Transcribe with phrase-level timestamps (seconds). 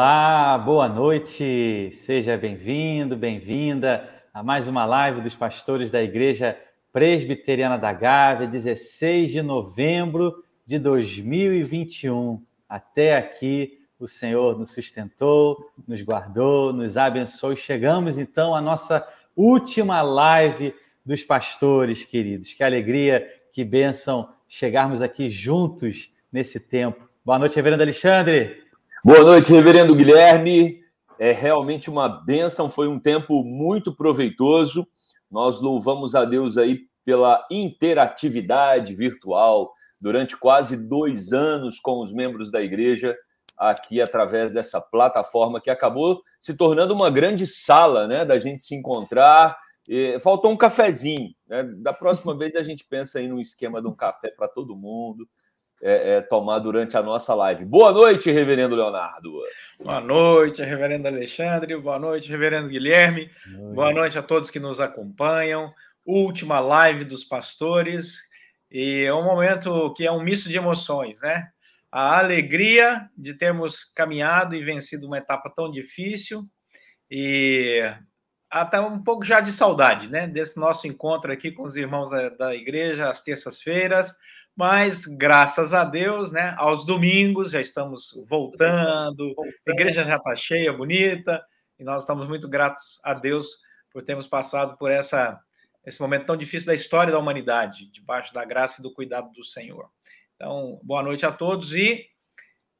[0.00, 6.56] Olá, boa noite, seja bem-vindo, bem-vinda a mais uma live dos pastores da Igreja
[6.92, 12.40] Presbiteriana da Gávea, 16 de novembro de 2021.
[12.68, 17.56] Até aqui o Senhor nos sustentou, nos guardou, nos abençoou.
[17.56, 19.04] Chegamos então à nossa
[19.34, 22.54] última live dos pastores, queridos.
[22.54, 27.08] Que alegria, que bênção chegarmos aqui juntos nesse tempo.
[27.24, 28.67] Boa noite, Reverendo Alexandre.
[29.08, 30.82] Boa noite, Reverendo Guilherme.
[31.18, 34.86] É realmente uma bênção, foi um tempo muito proveitoso.
[35.30, 42.50] Nós louvamos a Deus aí pela interatividade virtual durante quase dois anos com os membros
[42.50, 43.16] da igreja
[43.56, 48.74] aqui através dessa plataforma que acabou se tornando uma grande sala, né, da gente se
[48.74, 49.56] encontrar.
[50.20, 51.62] Faltou um cafezinho, né?
[51.62, 55.26] Da próxima vez a gente pensa aí no esquema de um café para todo mundo
[55.80, 57.64] é, é, tomar durante a nossa live.
[57.64, 59.32] Boa noite, Reverendo Leonardo.
[59.78, 61.76] Boa noite, Reverendo Alexandre.
[61.76, 63.30] Boa noite, Reverendo Guilherme.
[63.46, 65.72] Boa, Boa noite a todos que nos acompanham.
[66.04, 68.18] Última live dos pastores.
[68.70, 71.48] E é um momento que é um misto de emoções, né?
[71.90, 76.44] A alegria de termos caminhado e vencido uma etapa tão difícil
[77.10, 77.82] e
[78.50, 80.26] até um pouco já de saudade, né?
[80.26, 84.14] Desse nosso encontro aqui com os irmãos da, da igreja às terças-feiras
[84.58, 89.32] mas graças a Deus, né, aos domingos já estamos voltando,
[89.64, 91.40] a igreja já está cheia, bonita,
[91.78, 93.46] e nós estamos muito gratos a Deus
[93.92, 95.38] por termos passado por essa,
[95.86, 99.44] esse momento tão difícil da história da humanidade, debaixo da graça e do cuidado do
[99.44, 99.88] Senhor.
[100.34, 102.06] Então, boa noite a todos e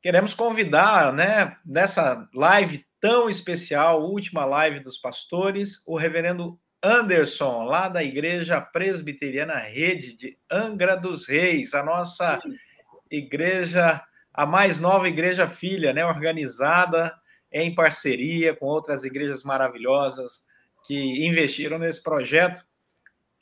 [0.02, 7.88] queremos convidar, né, nessa live tão especial, última live dos pastores, o reverendo Anderson, lá
[7.88, 12.38] da Igreja Presbiteriana Rede de Angra dos Reis, a nossa
[13.10, 14.02] igreja,
[14.32, 17.12] a mais nova igreja filha, né, organizada
[17.52, 20.46] em parceria com outras igrejas maravilhosas
[20.86, 22.64] que investiram nesse projeto.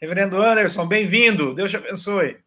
[0.01, 1.55] Reverendo Anderson, bem-vindo.
[1.55, 2.39] Deus te abençoe.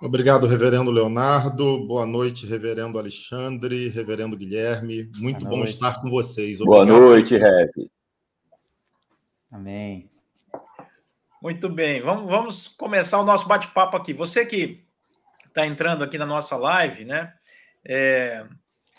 [0.00, 1.86] Obrigado, Reverendo Leonardo.
[1.86, 5.10] Boa noite, Reverendo Alexandre, Reverendo Guilherme.
[5.18, 6.60] Muito bom estar com vocês.
[6.60, 6.86] Obrigado.
[6.86, 7.70] Boa noite, Rev.
[9.50, 10.13] Amém.
[11.44, 14.14] Muito bem, vamos, vamos começar o nosso bate-papo aqui.
[14.14, 14.82] Você que
[15.46, 17.34] está entrando aqui na nossa live, né?
[17.84, 18.46] É,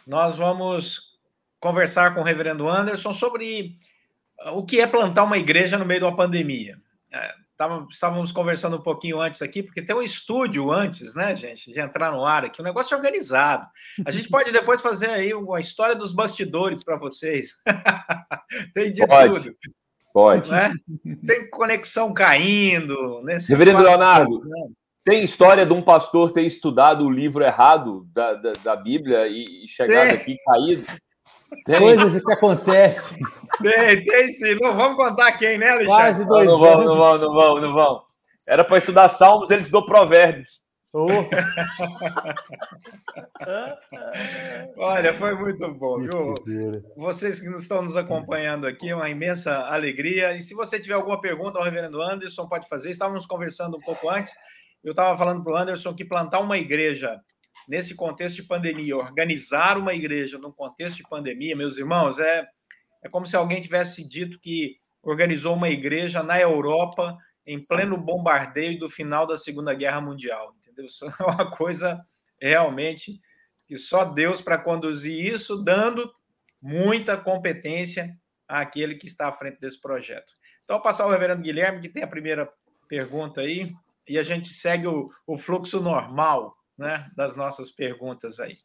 [0.05, 1.17] nós vamos
[1.59, 3.79] conversar com o reverendo Anderson sobre
[4.53, 6.77] o que é plantar uma igreja no meio de uma pandemia.
[7.11, 11.71] É, tava, estávamos conversando um pouquinho antes aqui, porque tem um estúdio antes, né, gente,
[11.71, 13.67] de entrar no ar aqui, um negócio organizado.
[14.05, 17.55] A gente pode depois fazer aí uma história dos bastidores para vocês.
[18.71, 19.45] tem de pode.
[19.45, 19.55] tudo.
[20.15, 20.49] Pode.
[20.49, 20.73] Né?
[21.27, 23.21] Tem conexão caindo.
[23.49, 24.39] Reverendo Leonardo,
[25.03, 29.43] tem história de um pastor ter estudado o livro errado da, da, da Bíblia e,
[29.43, 30.15] e chegado tem.
[30.15, 30.85] aqui caído?
[31.65, 31.79] Tem.
[31.79, 33.17] Coisas que acontecem.
[33.61, 34.55] Tem, tem sim.
[34.55, 36.01] Não vamos contar quem, né, Alexandre?
[36.01, 38.03] Quase dois não, não vamos, não vamos, não vamos, não vamos.
[38.47, 40.61] Era para estudar Salmos, eles dão provérbios.
[40.97, 41.09] Oh.
[44.77, 46.33] Olha, foi muito bom, viu?
[46.95, 50.37] Vocês que estão nos acompanhando aqui, é uma imensa alegria.
[50.37, 52.91] E se você tiver alguma pergunta ao reverendo Anderson, pode fazer.
[52.91, 54.31] Estávamos conversando um pouco antes.
[54.81, 57.19] Eu estava falando para o Anderson que plantar uma igreja
[57.67, 62.47] nesse contexto de pandemia, organizar uma igreja num contexto de pandemia, meus irmãos, é,
[63.03, 68.79] é como se alguém tivesse dito que organizou uma igreja na Europa em pleno bombardeio
[68.79, 70.54] do final da Segunda Guerra Mundial
[71.19, 72.05] é uma coisa
[72.39, 73.21] realmente
[73.67, 76.11] que só Deus para conduzir isso, dando
[76.61, 78.15] muita competência
[78.47, 80.33] àquele que está à frente desse projeto.
[80.63, 82.51] Então, passar ao reverendo Guilherme, que tem a primeira
[82.87, 83.71] pergunta aí,
[84.07, 88.55] e a gente segue o, o fluxo normal né, das nossas perguntas aí.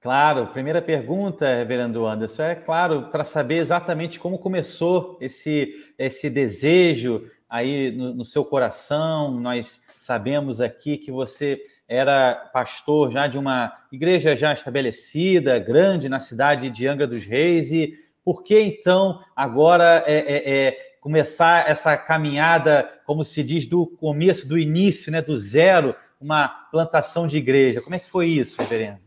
[0.00, 7.30] Claro, primeira pergunta, reverendo Anderson, é claro, para saber exatamente como começou esse, esse desejo
[7.48, 9.40] aí no, no seu coração.
[9.40, 16.20] Nós Sabemos aqui que você era pastor já de uma igreja já estabelecida, grande na
[16.20, 21.96] cidade de Angra dos Reis, e por que então agora é, é, é começar essa
[21.96, 27.80] caminhada, como se diz, do começo, do início, né, do zero, uma plantação de igreja?
[27.80, 29.00] Como é que foi isso, reverendo?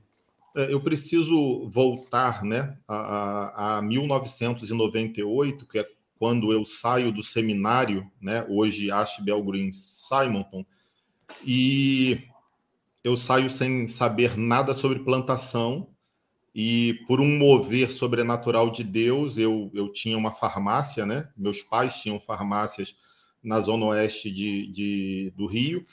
[0.55, 8.09] É, eu preciso voltar né, a, a 1998, que é quando eu saio do seminário,
[8.19, 10.65] né, hoje Ashbel Green Simonton,
[11.43, 12.19] e
[13.03, 15.89] eu saio sem saber nada sobre plantação
[16.59, 21.29] e por um mover sobrenatural de Deus, eu, eu tinha uma farmácia, né?
[21.37, 22.95] Meus pais tinham farmácias
[23.43, 25.85] na zona oeste de, de, do Rio.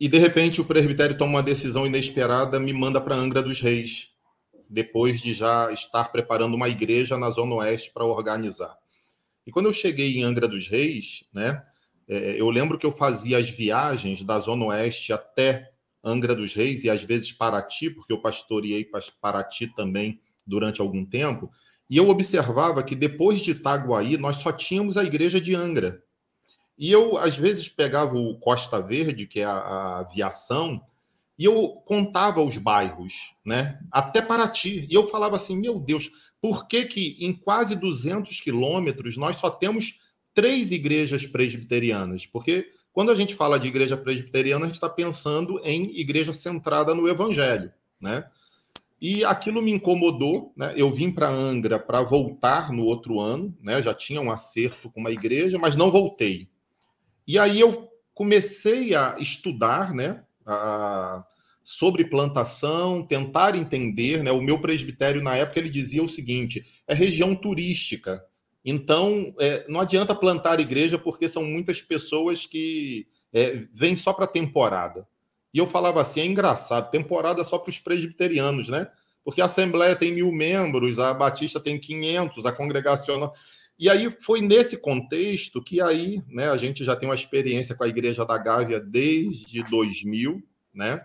[0.00, 4.10] E de repente o presbitério toma uma decisão inesperada, me manda para Angra dos Reis.
[4.70, 8.76] depois de já estar preparando uma igreja na Zona Oeste para organizar.
[9.46, 11.62] E quando eu cheguei em Angra dos Reis, né,
[12.08, 15.70] é, eu lembro que eu fazia as viagens da Zona Oeste até
[16.02, 18.88] Angra dos Reis e às vezes Paraty, porque eu pastoreei
[19.20, 21.50] Paraty também durante algum tempo,
[21.88, 26.02] e eu observava que depois de Itaguaí nós só tínhamos a igreja de Angra.
[26.76, 30.84] E eu, às vezes, pegava o Costa Verde, que é a, a aviação,
[31.38, 33.78] e eu contava os bairros, né?
[33.90, 34.86] Até Paraty.
[34.90, 36.10] E eu falava assim: meu Deus,
[36.40, 39.98] por que, que em quase 200 quilômetros nós só temos
[40.34, 42.26] três igrejas presbiterianas?
[42.26, 46.94] Porque quando a gente fala de igreja presbiteriana, a gente está pensando em igreja centrada
[46.94, 48.24] no evangelho, né?
[49.00, 50.72] E aquilo me incomodou, né?
[50.76, 53.82] Eu vim para Angra para voltar no outro ano, né?
[53.82, 56.48] Já tinha um acerto com uma igreja, mas não voltei.
[57.26, 60.22] E aí eu comecei a estudar, né?
[60.46, 61.24] A,
[61.62, 64.30] sobre plantação, tentar entender, né?
[64.30, 68.24] O meu presbitério na época ele dizia o seguinte: é região turística,
[68.64, 74.26] então é, não adianta plantar igreja porque são muitas pessoas que é, vêm só para
[74.26, 75.06] temporada.
[75.52, 78.88] E eu falava assim, é engraçado, temporada só para os presbiterianos, né?
[79.24, 83.32] Porque a Assembleia tem mil membros, a Batista tem 500, a Congregacional...
[83.76, 87.82] E aí foi nesse contexto que aí, né, a gente já tem uma experiência com
[87.82, 90.40] a Igreja da Gávea desde 2000,
[90.72, 91.04] né?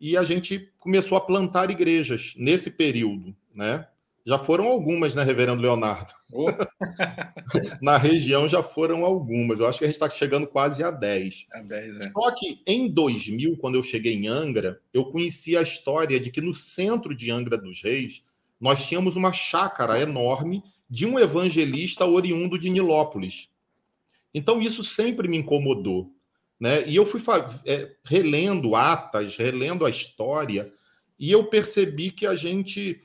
[0.00, 3.86] E a gente começou a plantar igrejas nesse período, né?
[4.26, 6.12] Já foram algumas, né, Reverendo Leonardo?
[6.32, 6.46] Oh.
[7.80, 9.58] Na região já foram algumas.
[9.58, 11.46] Eu acho que a gente está chegando quase a 10.
[11.52, 12.10] A 10 é.
[12.10, 16.40] Só que em 2000, quando eu cheguei em Angra, eu conheci a história de que
[16.40, 18.22] no centro de Angra dos Reis,
[18.60, 23.48] nós tínhamos uma chácara enorme de um evangelista oriundo de Nilópolis.
[24.34, 26.12] Então, isso sempre me incomodou.
[26.60, 26.86] Né?
[26.86, 27.22] E eu fui
[27.64, 30.70] é, relendo atas, relendo a história,
[31.18, 33.00] e eu percebi que a gente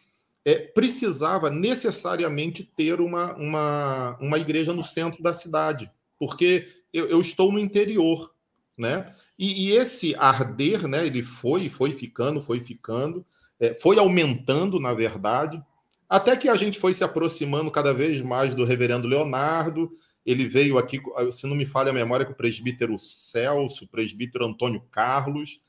[0.45, 7.21] é, precisava necessariamente ter uma, uma, uma igreja no centro da cidade, porque eu, eu
[7.21, 8.33] estou no interior,
[8.77, 9.13] né?
[9.37, 11.05] E, e, esse arder, né?
[11.05, 13.25] Ele foi, foi ficando, foi ficando,
[13.59, 15.63] é, foi aumentando, na verdade,
[16.09, 19.91] até que a gente foi se aproximando cada vez mais do Reverendo Leonardo.
[20.25, 21.01] Ele veio aqui,
[21.31, 25.59] se não me falha a memória, com o presbítero Celso, o presbítero Antônio Carlos.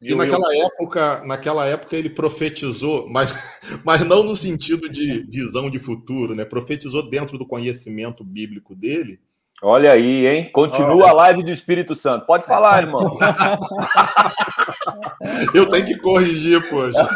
[0.00, 0.66] E naquela eu...
[0.66, 6.44] época, naquela época ele profetizou, mas, mas não no sentido de visão de futuro, né?
[6.44, 9.20] Profetizou dentro do conhecimento bíblico dele.
[9.62, 10.50] Olha aí, hein?
[10.52, 12.24] Continua a live do Espírito Santo.
[12.24, 13.18] Pode falar, irmão.
[15.52, 17.06] Eu tenho que corrigir, poxa.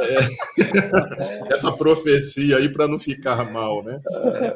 [0.00, 0.16] É,
[1.52, 4.00] essa profecia aí para não ficar mal, né?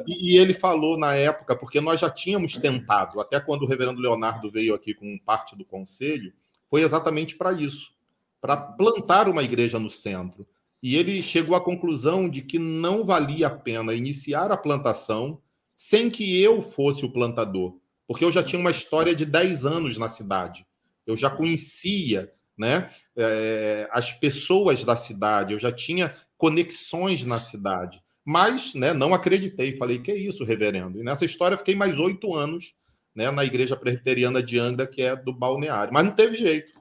[0.07, 4.01] E, e, ele falou na época, porque nós já tínhamos tentado, até quando o reverendo
[4.01, 6.33] Leonardo veio aqui com parte do conselho,
[6.69, 7.97] foi exatamente para isso
[8.41, 10.47] para plantar uma igreja no centro.
[10.81, 16.09] E ele chegou à conclusão de que não valia a pena iniciar a plantação sem
[16.09, 17.77] que eu fosse o plantador,
[18.07, 20.65] porque eu já tinha uma história de 10 anos na cidade.
[21.05, 28.01] Eu já conhecia né, é, as pessoas da cidade, eu já tinha conexões na cidade.
[28.25, 30.99] Mas né, não acreditei, falei, que é isso, reverendo?
[30.99, 32.75] E nessa história fiquei mais oito anos
[33.17, 35.91] né, na igreja presbiteriana de Angra, que é do balneário.
[35.91, 36.79] Mas não teve jeito.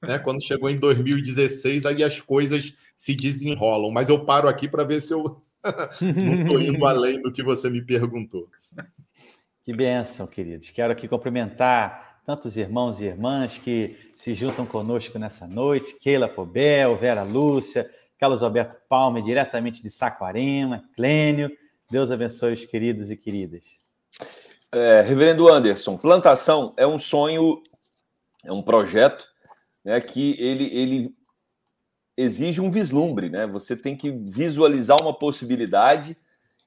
[0.00, 0.16] Né?
[0.16, 3.90] Quando chegou em 2016, aí as coisas se desenrolam.
[3.90, 5.24] Mas eu paro aqui para ver se eu
[6.00, 8.48] não estou indo além do que você me perguntou.
[9.64, 10.70] Que bênção, queridos.
[10.70, 15.96] Quero aqui cumprimentar tantos irmãos e irmãs que se juntam conosco nessa noite.
[16.00, 21.50] Keila Pobel, Vera Lúcia, Carlos Alberto Palme, diretamente de Saquarema, Clênio.
[21.90, 23.64] Deus abençoe os queridos e queridas.
[24.74, 27.60] É, Reverendo Anderson, plantação é um sonho,
[28.42, 29.28] é um projeto
[29.84, 31.14] né, que ele, ele
[32.16, 33.46] exige um vislumbre, né?
[33.46, 36.16] Você tem que visualizar uma possibilidade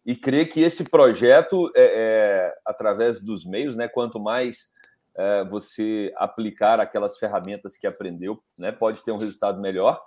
[0.05, 4.71] e crer que esse projeto, é, é através dos meios, né, quanto mais
[5.17, 9.99] é, você aplicar aquelas ferramentas que aprendeu, né, pode ter um resultado melhor,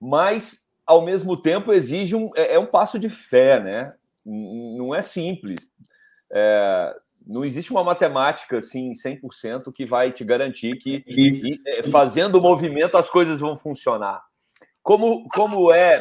[0.00, 3.90] mas ao mesmo tempo exige um é, é um passo de fé, né?
[4.24, 5.60] Não é simples.
[7.28, 12.36] É, não existe uma matemática assim 100% que vai te garantir que e, é, fazendo
[12.36, 14.22] o movimento as coisas vão funcionar.
[14.82, 16.00] Como, como é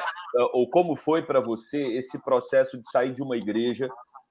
[0.54, 3.90] ou como foi para você esse processo de sair de uma igreja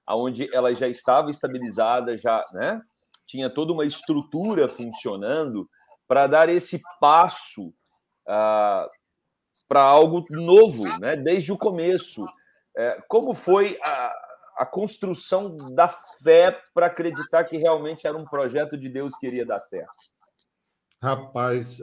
[0.08, 2.80] onde ela já estava estabilizada, já né,
[3.26, 5.68] tinha toda uma estrutura funcionando
[6.06, 7.74] para dar esse passo
[8.26, 8.86] ah,
[9.68, 12.24] para algo novo, né, desde o começo.
[12.76, 14.25] É, como foi a,
[14.56, 19.44] a construção da fé para acreditar que realmente era um projeto de Deus que iria
[19.44, 19.92] dar certo?
[21.02, 21.78] Rapaz,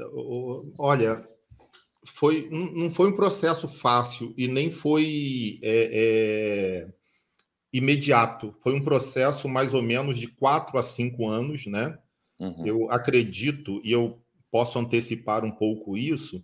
[0.78, 1.24] olha,
[2.06, 6.94] foi, não foi um processo fácil e nem foi é, é,
[7.72, 8.54] imediato.
[8.62, 11.98] Foi um processo mais ou menos de quatro a cinco anos, né?
[12.40, 12.66] Uhum.
[12.66, 14.20] Eu acredito, e eu
[14.52, 16.44] posso antecipar um pouco isso,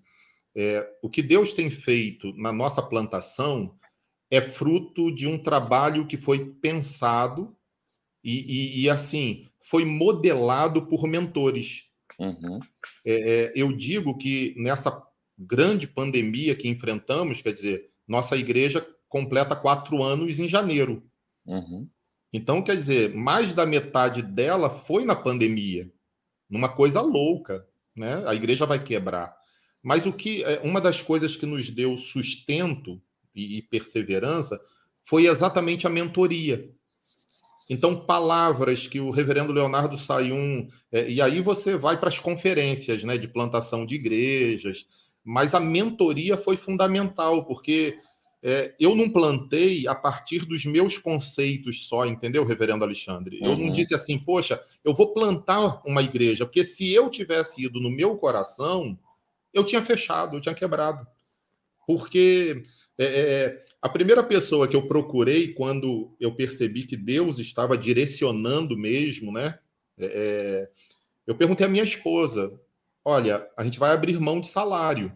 [0.56, 3.79] é, o que Deus tem feito na nossa plantação
[4.32, 7.56] é fruto de um trabalho que foi pensado
[8.24, 11.86] e, e, e assim, foi modelado por mentores.
[12.20, 12.60] Uhum.
[13.06, 15.02] É, é, eu digo que nessa
[15.38, 21.04] grande pandemia que enfrentamos, quer dizer, nossa igreja completa quatro anos em janeiro.
[21.46, 21.88] Uhum.
[22.32, 25.92] Então, quer dizer, mais da metade dela foi na pandemia,
[26.48, 28.24] numa coisa louca, né?
[28.28, 29.36] A igreja vai quebrar.
[29.84, 33.02] Mas o que é, uma das coisas que nos deu sustento
[33.36, 34.60] e, perseverança
[35.04, 36.70] foi exatamente a mentoria.
[37.70, 40.68] Então, palavras que o reverendo Leonardo Sayum.
[40.92, 44.88] É, e aí você vai para as conferências né, de plantação de igrejas,
[45.24, 48.00] mas a mentoria foi fundamental, porque
[48.42, 53.38] é, eu não plantei a partir dos meus conceitos só, entendeu, reverendo Alexandre?
[53.42, 53.72] Eu não uhum.
[53.72, 58.18] disse assim, poxa, eu vou plantar uma igreja, porque se eu tivesse ido no meu
[58.18, 58.98] coração,
[59.54, 61.06] eu tinha fechado, eu tinha quebrado.
[61.86, 62.64] Porque
[63.00, 68.78] é, é, a primeira pessoa que eu procurei quando eu percebi que Deus estava direcionando
[68.78, 69.58] mesmo, né?
[69.98, 70.70] É, é
[71.26, 72.60] eu perguntei à minha esposa:
[73.06, 75.14] olha, a gente vai abrir mão de salário,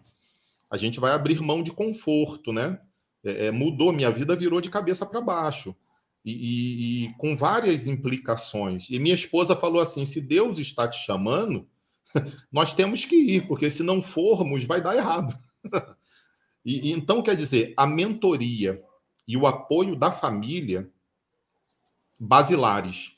[0.70, 2.80] a gente vai abrir mão de conforto, né?
[3.22, 5.76] É, é mudou, minha vida virou de cabeça para baixo.
[6.24, 8.88] E, e, e, com várias implicações.
[8.88, 11.68] E minha esposa falou assim: se Deus está te chamando,
[12.50, 15.36] nós temos que ir, porque se não formos, vai dar errado.
[16.64, 18.82] e, e, então, quer dizer, a mentoria
[19.26, 20.90] e o apoio da família
[22.18, 23.14] basilares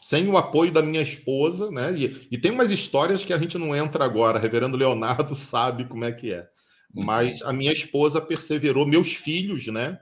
[0.00, 1.92] sem o apoio da minha esposa, né?
[1.96, 6.04] E, e, tem umas histórias que a gente não entra agora, reverendo Leonardo sabe como
[6.04, 6.48] é que é.
[6.94, 7.04] Uhum.
[7.04, 9.98] Mas a minha esposa perseverou, meus filhos, né?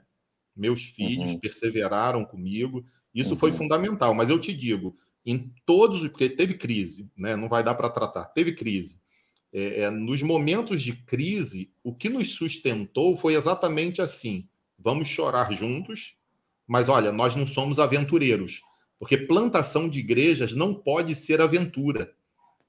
[0.54, 1.40] Meus filhos uhum.
[1.40, 2.85] perseveraram comigo.
[3.14, 3.37] Isso uhum.
[3.37, 4.94] foi fundamental, mas eu te digo,
[5.25, 7.35] em todos, porque teve crise, né?
[7.35, 9.00] Não vai dar para tratar, teve crise.
[9.55, 15.53] É, é, nos momentos de crise, o que nos sustentou foi exatamente assim: vamos chorar
[15.53, 16.17] juntos,
[16.67, 18.61] mas olha, nós não somos aventureiros
[19.05, 22.11] porque plantação de igrejas não pode ser aventura.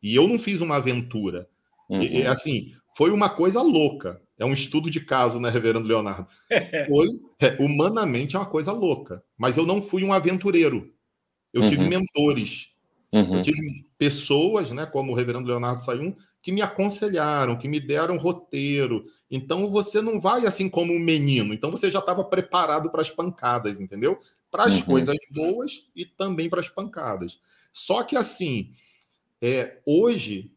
[0.03, 1.47] E eu não fiz uma aventura.
[1.89, 2.01] Uhum.
[2.01, 4.21] E, assim, foi uma coisa louca.
[4.37, 6.27] É um estudo de caso, né, Reverendo Leonardo?
[6.89, 7.07] Foi,
[7.39, 9.23] é, humanamente, é uma coisa louca.
[9.39, 10.93] Mas eu não fui um aventureiro.
[11.53, 11.67] Eu uhum.
[11.67, 12.71] tive mentores.
[13.13, 13.37] Uhum.
[13.37, 13.57] Eu tive
[13.97, 16.13] pessoas, né, como o Reverendo Leonardo Sayum,
[16.45, 19.07] que me aconselharam, que me deram roteiro.
[19.31, 21.55] Então você não vai assim como um menino.
[21.55, 24.19] Então você já estava preparado para as pancadas, entendeu?
[24.51, 24.83] Para as uhum.
[24.83, 27.39] coisas boas e também para as pancadas.
[27.73, 28.71] Só que assim,
[29.41, 30.51] é, hoje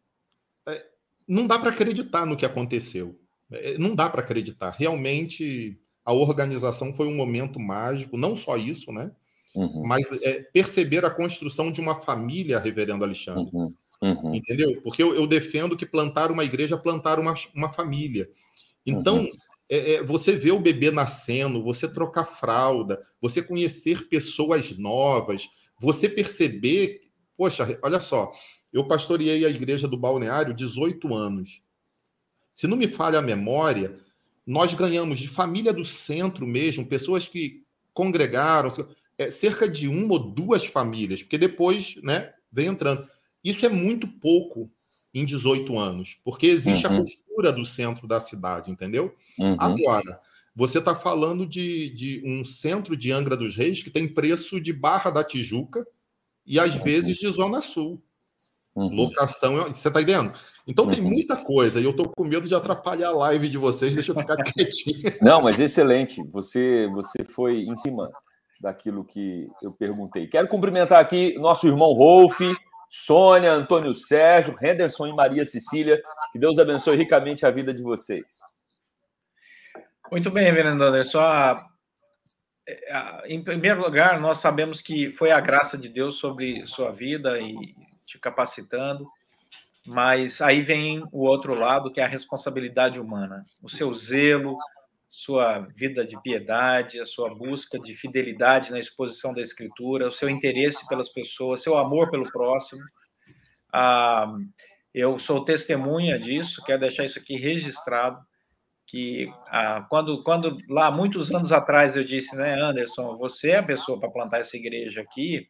[0.67, 0.85] é,
[1.27, 3.19] não dá para acreditar no que aconteceu.
[3.51, 4.77] É, não dá para acreditar.
[4.79, 8.19] Realmente a organização foi um momento mágico.
[8.19, 9.11] Não só isso, né?
[9.55, 9.87] Uhum.
[9.87, 13.49] Mas é, perceber a construção de uma família, Reverendo Alexandre.
[13.55, 13.73] Uhum.
[14.01, 14.35] Uhum.
[14.35, 14.81] Entendeu?
[14.83, 18.29] Porque eu, eu, defendo que plantar uma igreja é plantar uma, uma família.
[18.87, 19.29] Então, uhum.
[19.69, 25.49] é, é, você vê o bebê nascendo, você trocar fralda, você conhecer pessoas novas,
[25.81, 27.01] você perceber.
[27.37, 28.31] Poxa, olha só,
[28.73, 31.63] eu pastoreei a igreja do Balneário 18 anos.
[32.55, 33.97] Se não me falha a memória,
[34.47, 37.63] nós ganhamos de família do centro mesmo, pessoas que
[37.93, 38.71] congregaram,
[39.19, 43.05] é, cerca de uma ou duas famílias, porque depois né, vem entrando.
[43.45, 44.71] Isso é muito pouco
[45.15, 46.95] em 18 anos, porque existe uhum.
[46.95, 49.15] a cultura do centro da cidade, entendeu?
[49.39, 49.57] Uhum.
[49.59, 50.21] Agora,
[50.55, 54.73] você está falando de, de, um centro de Angra dos Reis que tem preço de
[54.73, 55.87] Barra da Tijuca
[56.45, 56.83] e às uhum.
[56.83, 58.03] vezes de Zona Sul.
[58.75, 58.89] Uhum.
[58.89, 60.33] Locação, você está entendendo?
[60.67, 61.11] Então tem uhum.
[61.11, 64.17] muita coisa e eu estou com medo de atrapalhar a live de vocês, deixa eu
[64.17, 65.13] ficar quietinho.
[65.23, 66.23] Não, mas excelente.
[66.33, 68.11] Você, você foi em cima
[68.61, 70.27] daquilo que eu perguntei.
[70.27, 72.41] Quero cumprimentar aqui nosso irmão Rolf,
[72.89, 76.03] Sônia, Antônio Sérgio, Henderson e Maria Cecília.
[76.33, 78.27] Que Deus abençoe ricamente a vida de vocês.
[80.11, 81.21] Muito bem, Reverendo Anderson.
[83.25, 87.55] Em primeiro lugar, nós sabemos que foi a graça de Deus sobre sua vida e
[88.07, 89.07] te capacitando,
[89.87, 94.57] mas aí vem o outro lado, que é a responsabilidade humana, o seu zelo,
[95.09, 100.29] sua vida de piedade, a sua busca de fidelidade na exposição da Escritura, o seu
[100.29, 102.83] interesse pelas pessoas, seu amor pelo próximo.
[103.73, 104.31] Ah,
[104.93, 108.19] eu sou testemunha disso, quero deixar isso aqui registrado,
[108.87, 113.63] que ah, quando, quando lá muitos anos atrás eu disse, né, Anderson, você é a
[113.63, 115.47] pessoa para plantar essa igreja aqui,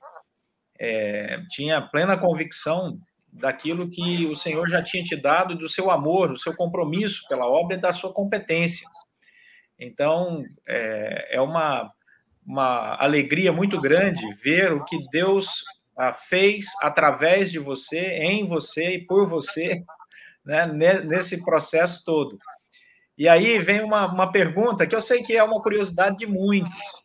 [0.79, 2.99] é, tinha plena convicção
[3.33, 7.47] daquilo que o Senhor já tinha te dado, do seu amor, do seu compromisso pela
[7.47, 8.87] obra e da sua competência.
[9.79, 11.91] Então, é, é uma,
[12.45, 15.63] uma alegria muito grande ver o que Deus
[15.97, 19.83] ah, fez através de você, em você e por você,
[20.45, 20.63] né,
[21.05, 22.39] nesse processo todo.
[23.17, 27.05] E aí vem uma, uma pergunta que eu sei que é uma curiosidade de muitos.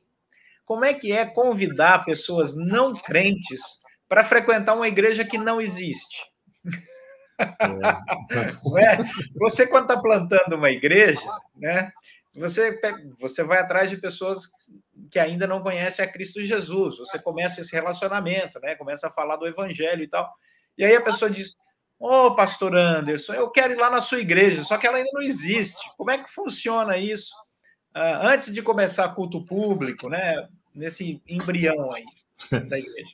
[0.65, 3.61] Como é que é convidar pessoas não crentes
[4.07, 6.15] para frequentar uma igreja que não existe?
[8.79, 8.97] É.
[9.39, 11.19] Você, quando está plantando uma igreja,
[11.55, 11.91] né,
[12.35, 12.79] você,
[13.19, 14.47] você vai atrás de pessoas
[15.11, 16.97] que ainda não conhecem a Cristo Jesus.
[16.97, 18.75] Você começa esse relacionamento, né?
[18.75, 20.31] Começa a falar do evangelho e tal.
[20.75, 21.55] E aí a pessoa diz:
[21.99, 25.11] Ô, oh, pastor Anderson, eu quero ir lá na sua igreja, só que ela ainda
[25.13, 25.79] não existe.
[25.95, 27.33] Como é que funciona isso?
[27.95, 30.47] Uh, antes de começar culto público, né?
[30.73, 32.05] Nesse embrião aí
[32.67, 33.09] da igreja.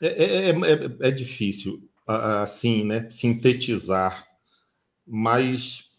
[0.00, 3.08] É, é, é, é, é difícil, assim, né?
[3.10, 4.24] Sintetizar,
[5.04, 5.93] mas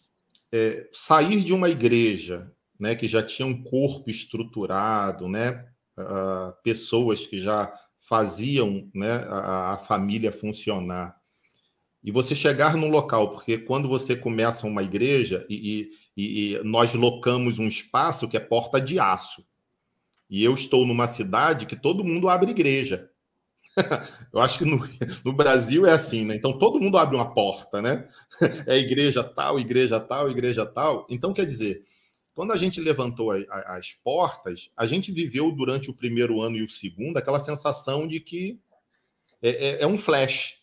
[0.56, 5.66] é, sair de uma igreja né, que já tinha um corpo estruturado, né,
[5.98, 11.14] uh, pessoas que já faziam né, a, a, família funcionar,
[12.02, 16.94] e você chegar num local, porque quando você começa uma igreja e, e, e nós
[16.94, 19.44] locamos um espaço que é porta de aço,
[20.30, 23.10] e eu estou numa cidade que todo mundo abre igreja.
[24.32, 24.78] Eu acho que no,
[25.24, 26.36] no, Brasil é assim, né?
[26.36, 28.08] Então todo mundo abre uma porta, né?
[28.66, 31.06] É igreja tal, igreja tal, igreja tal.
[31.10, 31.84] Então quer dizer,
[32.34, 36.58] quando a gente levantou a, a, as portas, a gente viveu durante o primeiro ano
[36.58, 38.60] e o segundo aquela sensação de que
[39.42, 40.58] é, é, é um flash,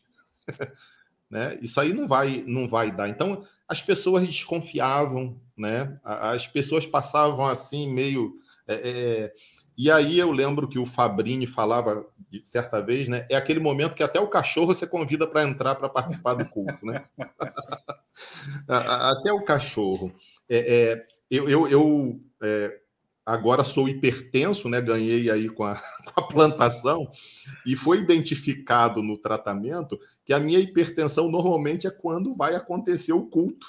[1.30, 1.58] né?
[1.60, 3.08] Isso aí não vai, não vai dar.
[3.08, 5.98] Então as pessoas desconfiavam, né?
[6.02, 9.32] As pessoas passavam assim meio é, é
[9.76, 12.06] e aí eu lembro que o Fabrini falava
[12.44, 13.26] certa vez, né?
[13.28, 16.84] É aquele momento que até o cachorro você convida para entrar para participar do culto,
[16.84, 17.02] né?
[18.68, 20.14] até o cachorro.
[20.48, 22.78] É, é, eu eu, eu é,
[23.24, 24.80] agora sou hipertenso, né?
[24.80, 25.76] Ganhei aí com a,
[26.14, 27.08] com a plantação
[27.66, 33.26] e foi identificado no tratamento que a minha hipertensão normalmente é quando vai acontecer o
[33.26, 33.66] culto,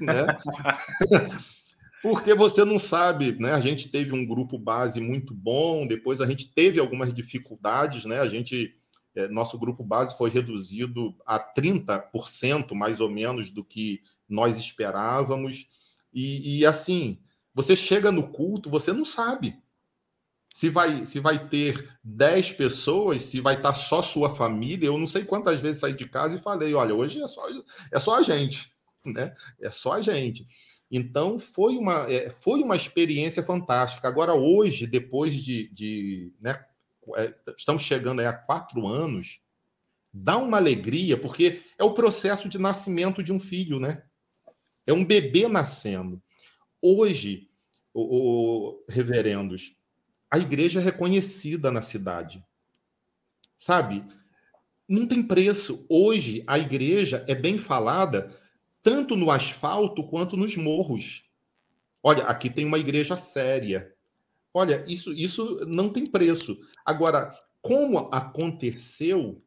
[0.00, 0.26] né?
[2.04, 3.52] porque você não sabe, né?
[3.52, 8.20] A gente teve um grupo base muito bom, depois a gente teve algumas dificuldades, né?
[8.20, 8.76] A gente,
[9.16, 15.66] é, nosso grupo base foi reduzido a 30% mais ou menos do que nós esperávamos.
[16.12, 17.22] E, e assim,
[17.54, 19.56] você chega no culto, você não sabe
[20.52, 24.88] se vai, se vai ter 10 pessoas, se vai estar só sua família.
[24.88, 27.46] Eu não sei quantas vezes saí de casa e falei: olha, hoje é só,
[27.90, 28.70] é só a gente,
[29.06, 29.34] né?
[29.58, 30.46] É só a gente.
[30.90, 34.06] Então, foi uma, é, foi uma experiência fantástica.
[34.06, 35.68] Agora, hoje, depois de.
[35.72, 36.64] de né,
[37.16, 39.40] é, estamos chegando a quatro anos,
[40.12, 44.04] dá uma alegria, porque é o processo de nascimento de um filho, né?
[44.86, 46.22] É um bebê nascendo.
[46.80, 47.48] Hoje,
[47.92, 49.74] o, o reverendos,
[50.30, 52.44] a igreja é reconhecida na cidade.
[53.56, 54.04] Sabe?
[54.88, 55.86] Não tem preço.
[55.88, 58.30] Hoje, a igreja é bem falada
[58.84, 61.24] tanto no asfalto quanto nos morros.
[62.02, 63.90] Olha, aqui tem uma igreja séria.
[64.52, 66.56] Olha, isso, isso não tem preço.
[66.84, 67.30] Agora,
[67.62, 69.38] como aconteceu,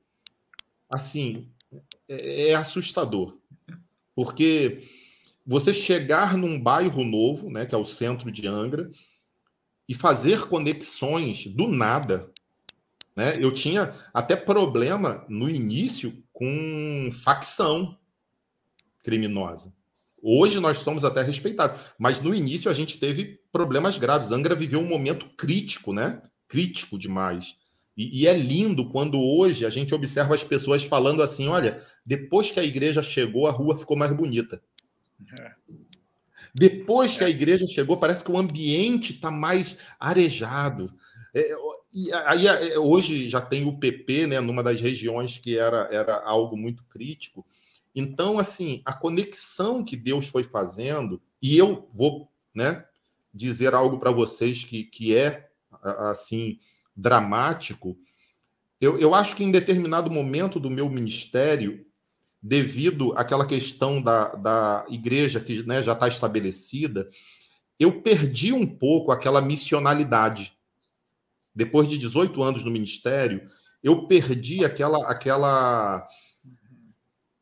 [0.90, 1.48] assim,
[2.10, 3.38] é, é assustador.
[4.16, 4.84] Porque
[5.46, 8.90] você chegar num bairro novo, né, que é o centro de Angra,
[9.88, 12.32] e fazer conexões do nada.
[13.16, 13.34] Né?
[13.40, 17.98] Eu tinha até problema no início com facção
[19.08, 19.74] criminosa.
[20.22, 24.32] Hoje nós somos até respeitados, mas no início a gente teve problemas graves.
[24.32, 26.22] Angra viveu um momento crítico, né?
[26.46, 27.56] Crítico demais.
[27.96, 32.52] E, e, é lindo quando hoje a gente observa as pessoas falando assim: olha, depois
[32.52, 34.62] que a igreja chegou, a rua ficou mais bonita.
[35.40, 35.52] É.
[36.54, 40.94] Depois que a igreja chegou, parece que o ambiente está mais arejado.
[41.34, 41.56] É,
[41.94, 46.22] e aí é, hoje já tem o PP, né, numa das regiões que era, era
[46.26, 47.46] algo muito crítico.
[48.00, 52.86] Então, assim, a conexão que Deus foi fazendo, e eu vou né,
[53.34, 55.50] dizer algo para vocês que, que é,
[55.82, 56.60] assim,
[56.96, 57.98] dramático.
[58.80, 61.88] Eu, eu acho que em determinado momento do meu ministério,
[62.40, 67.10] devido àquela questão da, da igreja que né, já está estabelecida,
[67.80, 70.56] eu perdi um pouco aquela missionalidade.
[71.56, 73.50] Depois de 18 anos no ministério,
[73.82, 76.08] eu perdi aquela, aquela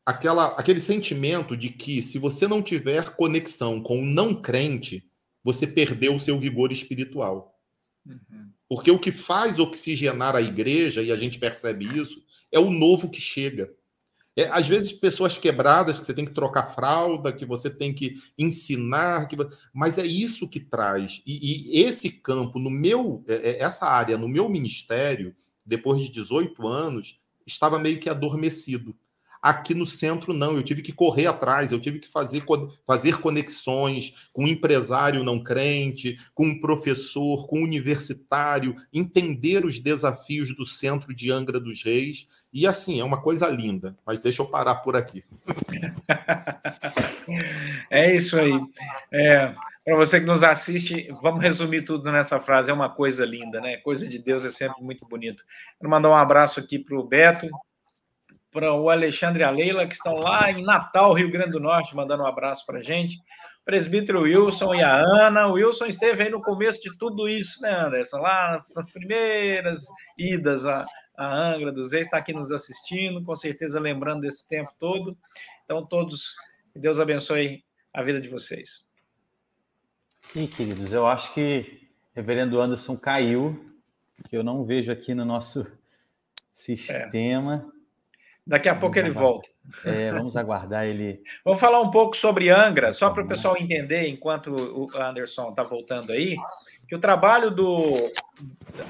[0.06, 5.04] aquela, aquele sentimento de que se você não tiver conexão com o não crente,
[5.42, 7.58] você perdeu o seu vigor espiritual.
[8.06, 8.50] Uhum.
[8.68, 13.10] Porque o que faz oxigenar a igreja, e a gente percebe isso, é o novo
[13.10, 13.72] que chega.
[14.36, 18.14] É, às vezes, pessoas quebradas, que você tem que trocar fralda, que você tem que
[18.38, 19.36] ensinar, que...
[19.72, 21.22] mas é isso que traz.
[21.26, 26.12] E, e esse campo, no meu, é, é, essa área, no meu ministério, depois de
[26.12, 28.94] 18 anos, estava meio que adormecido.
[29.46, 30.56] Aqui no centro, não.
[30.56, 32.42] Eu tive que correr atrás, eu tive que fazer,
[32.84, 39.78] fazer conexões com um empresário não crente, com um professor, com um universitário, entender os
[39.78, 42.26] desafios do centro de Angra dos Reis.
[42.52, 43.96] E assim, é uma coisa linda.
[44.04, 45.22] Mas deixa eu parar por aqui.
[47.88, 48.60] é isso aí.
[49.12, 49.54] É,
[49.84, 52.68] Para você que nos assiste, vamos resumir tudo nessa frase.
[52.68, 53.76] É uma coisa linda, né?
[53.76, 55.44] Coisa de Deus é sempre muito bonito.
[55.78, 57.48] Quero mandar um abraço aqui para o Beto,
[58.56, 61.94] para o Alexandre e a Leila, que estão lá em Natal, Rio Grande do Norte,
[61.94, 63.18] mandando um abraço para a gente.
[63.66, 65.46] Presbítero Wilson e a Ana.
[65.48, 68.16] O Wilson esteve aí no começo de tudo isso, né, Anderson?
[68.16, 69.84] Lá nas primeiras
[70.16, 70.82] idas a,
[71.18, 75.14] a Angra dos Reis, está aqui nos assistindo, com certeza lembrando desse tempo todo.
[75.66, 76.34] Então, todos,
[76.72, 78.86] que Deus abençoe a vida de vocês.
[80.34, 83.76] E, queridos, eu acho que o reverendo Anderson caiu,
[84.30, 85.70] que eu não vejo aqui no nosso
[86.54, 87.70] sistema.
[87.70, 87.75] É.
[88.46, 89.32] Daqui a vamos pouco ele aguardar.
[89.32, 89.48] volta.
[89.84, 91.20] É, vamos aguardar ele.
[91.44, 95.64] Vamos falar um pouco sobre Angra, só para o pessoal entender, enquanto o Anderson está
[95.64, 96.36] voltando aí,
[96.88, 97.84] que o trabalho do,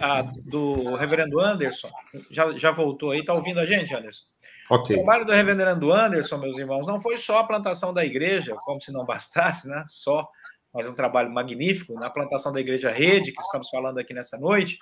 [0.00, 1.88] a, do reverendo Anderson
[2.30, 4.24] já, já voltou aí, está ouvindo a gente, Anderson?
[4.68, 4.94] Ok.
[4.94, 8.80] O trabalho do reverendo Anderson, meus irmãos, não foi só a plantação da igreja, como
[8.80, 9.84] se não bastasse, né?
[9.86, 10.28] Só,
[10.74, 14.78] mas um trabalho magnífico na plantação da igreja Rede, que estamos falando aqui nessa noite,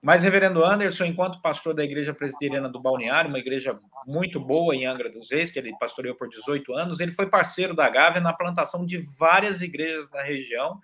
[0.00, 4.86] mas, reverendo Anderson, enquanto pastor da Igreja Presbiteriana do Balneário, uma igreja muito boa em
[4.86, 8.32] Angra dos Reis, que ele pastoreou por 18 anos, ele foi parceiro da Gávea na
[8.32, 10.78] plantação de várias igrejas na região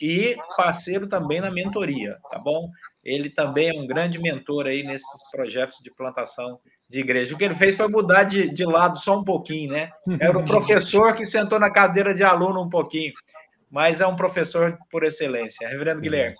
[0.00, 2.70] e parceiro também na mentoria, tá bom?
[3.02, 7.34] Ele também é um grande mentor aí nesses projetos de plantação de igreja.
[7.34, 9.90] O que ele fez foi mudar de, de lado só um pouquinho, né?
[10.20, 13.12] Era o professor que sentou na cadeira de aluno um pouquinho,
[13.70, 15.68] mas é um professor por excelência.
[15.68, 16.36] Reverendo Guilherme.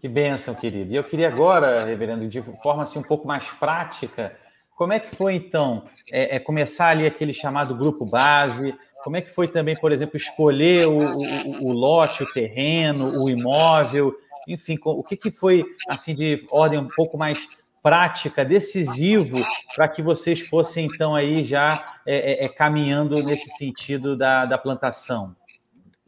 [0.00, 0.92] Que bênção, querido.
[0.92, 4.32] E eu queria agora, reverendo, de forma assim um pouco mais prática,
[4.76, 8.72] como é que foi então é, é começar ali aquele chamado grupo base?
[9.02, 13.28] Como é que foi também, por exemplo, escolher o, o, o lote, o terreno, o
[13.28, 14.14] imóvel?
[14.46, 17.48] Enfim, o que, que foi assim de ordem um pouco mais
[17.82, 19.36] prática, decisivo,
[19.74, 21.70] para que vocês fossem então aí já
[22.06, 25.34] é, é, é caminhando nesse sentido da, da plantação?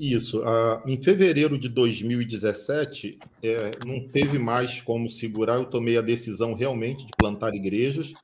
[0.00, 0.40] Isso.
[0.40, 6.54] Uh, em fevereiro de 2017, é, não teve mais como segurar, eu tomei a decisão
[6.54, 8.14] realmente de plantar igrejas.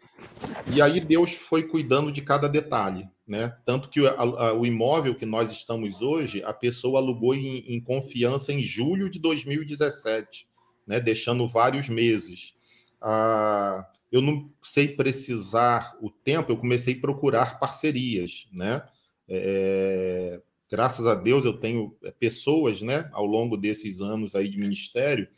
[0.73, 3.07] E aí Deus foi cuidando de cada detalhe.
[3.29, 3.55] Né?
[3.67, 8.55] Tanto que a, o imóvel que nós estamos hoje, a pessoa alugou em, em confiança
[8.55, 10.49] em julho de 2017,
[10.87, 10.99] né?
[10.99, 12.55] deixando vários meses.
[13.03, 18.83] Uh, eu não sei precisar o tempo, eu comecei a procurar parcerias, né?
[19.29, 24.59] É, graças a Deus eu tenho é, pessoas, né, ao longo desses anos aí de
[24.59, 25.29] ministério,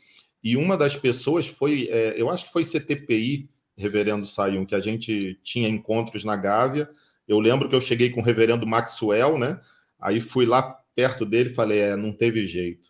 [0.43, 4.79] e uma das pessoas foi, é, eu acho que foi CTPI, reverendo Sayun, que a
[4.79, 6.89] gente tinha encontros na Gávea.
[7.27, 9.59] Eu lembro que eu cheguei com o reverendo Maxwell, né?
[9.99, 10.61] Aí fui lá
[10.95, 12.89] perto dele e falei: é, não teve jeito.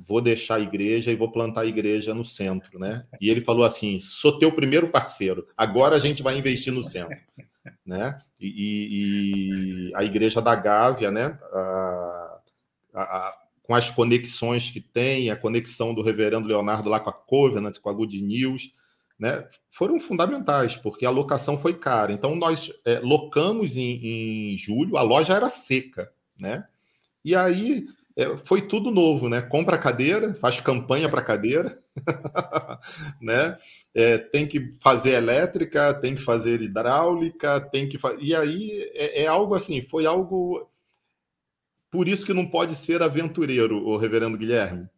[0.00, 3.04] Vou deixar a igreja e vou plantar a igreja no centro, né?
[3.20, 7.16] E ele falou assim: sou teu primeiro parceiro, agora a gente vai investir no centro
[7.84, 8.18] né?
[8.40, 11.38] E, e, a Igreja da Gávea, né?
[11.52, 12.40] A,
[12.94, 17.12] a, a, com as conexões que tem, a conexão do Reverendo Leonardo lá com a
[17.12, 18.72] Covenant, com a Good News,
[19.18, 19.46] né?
[19.70, 22.12] Foram fundamentais, porque a locação foi cara.
[22.12, 26.66] Então nós é, locamos em, em julho, a loja era seca, né?
[27.24, 27.86] E aí
[28.18, 29.40] é, foi tudo novo, né?
[29.40, 31.80] Compra a cadeira, faz campanha para cadeira,
[33.22, 33.56] né?
[33.94, 38.18] É, tem que fazer elétrica, tem que fazer hidráulica, tem que fazer.
[38.20, 40.68] E aí é, é, algo assim, foi algo.
[41.92, 44.88] Por isso que não pode ser aventureiro, o reverendo Guilherme.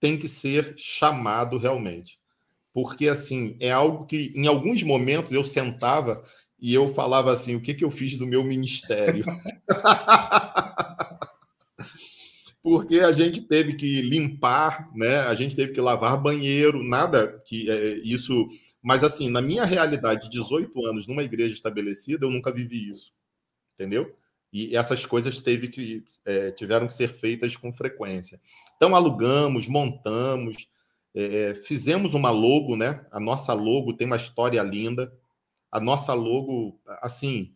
[0.00, 2.18] Tem que ser chamado realmente.
[2.72, 6.22] Porque, assim, é algo que em alguns momentos eu sentava
[6.58, 9.26] e eu falava assim: o que, que eu fiz do meu ministério?
[12.64, 15.18] porque a gente teve que limpar, né?
[15.18, 18.48] A gente teve que lavar banheiro, nada que é, isso.
[18.82, 23.12] Mas assim, na minha realidade, 18 anos numa igreja estabelecida, eu nunca vivi isso,
[23.74, 24.16] entendeu?
[24.50, 28.40] E essas coisas teve que é, tiveram que ser feitas com frequência.
[28.76, 30.66] Então alugamos, montamos,
[31.14, 33.04] é, é fizemos uma logo, né?
[33.12, 35.12] A nossa logo tem uma história linda.
[35.70, 37.52] A nossa logo, assim,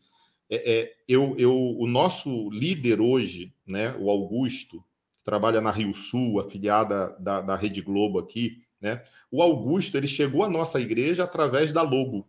[0.50, 3.96] é, é, eu, eu, o nosso líder hoje, né?
[3.98, 4.84] O Augusto
[5.28, 9.02] trabalha na Rio Sul, afiliada da, da Rede Globo aqui, Né?
[9.30, 12.26] O Augusto ele chegou à nossa igreja através da logo.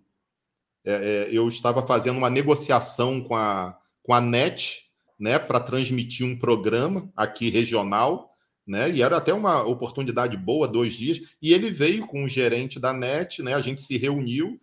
[0.84, 6.26] É, é, eu estava fazendo uma negociação com a, com a NET né, para transmitir
[6.26, 8.36] um programa aqui regional,
[8.68, 8.92] né?
[8.92, 11.22] E era até uma oportunidade boa, dois dias.
[11.42, 13.54] E ele veio com o gerente da NET, né?
[13.54, 14.60] A gente se reuniu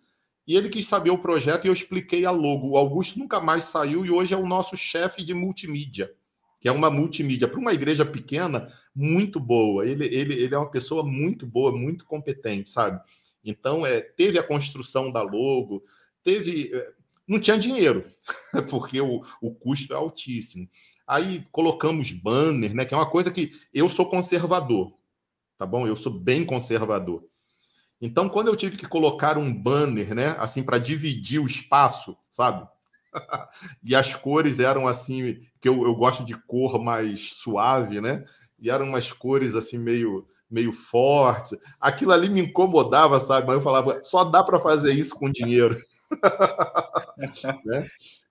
[0.47, 2.69] e ele quis saber o projeto e eu expliquei a logo.
[2.69, 6.13] O Augusto nunca mais saiu e hoje é o nosso chefe de multimídia,
[6.59, 9.85] que é uma multimídia para uma igreja pequena muito boa.
[9.85, 12.99] Ele, ele, ele é uma pessoa muito boa, muito competente, sabe?
[13.43, 15.83] Então, é, teve a construção da logo,
[16.23, 16.71] teve.
[16.73, 16.91] É,
[17.27, 18.05] não tinha dinheiro,
[18.69, 20.67] porque o, o custo é altíssimo.
[21.05, 22.85] Aí colocamos banner, né?
[22.85, 24.93] Que é uma coisa que eu sou conservador,
[25.57, 25.87] tá bom?
[25.87, 27.23] Eu sou bem conservador.
[27.99, 32.67] Então, quando eu tive que colocar um banner, né, assim, para dividir o espaço, sabe?
[33.83, 38.23] e as cores eram assim, que eu, eu gosto de cor mais suave, né?
[38.59, 41.57] E eram umas cores assim, meio meio fortes.
[41.77, 43.45] Aquilo ali me incomodava, sabe?
[43.47, 45.77] Mas eu falava, só dá para fazer isso com dinheiro.
[47.65, 47.85] né?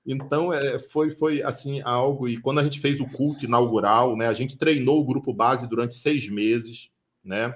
[0.07, 2.27] Então, é, foi, foi assim algo.
[2.27, 5.69] E quando a gente fez o culto inaugural, né, a gente treinou o grupo base
[5.69, 6.91] durante seis meses,
[7.23, 7.55] né?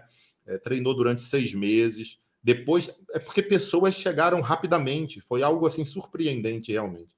[0.50, 2.18] é, treinou durante seis meses.
[2.42, 7.10] Depois, é porque pessoas chegaram rapidamente, foi algo assim surpreendente realmente.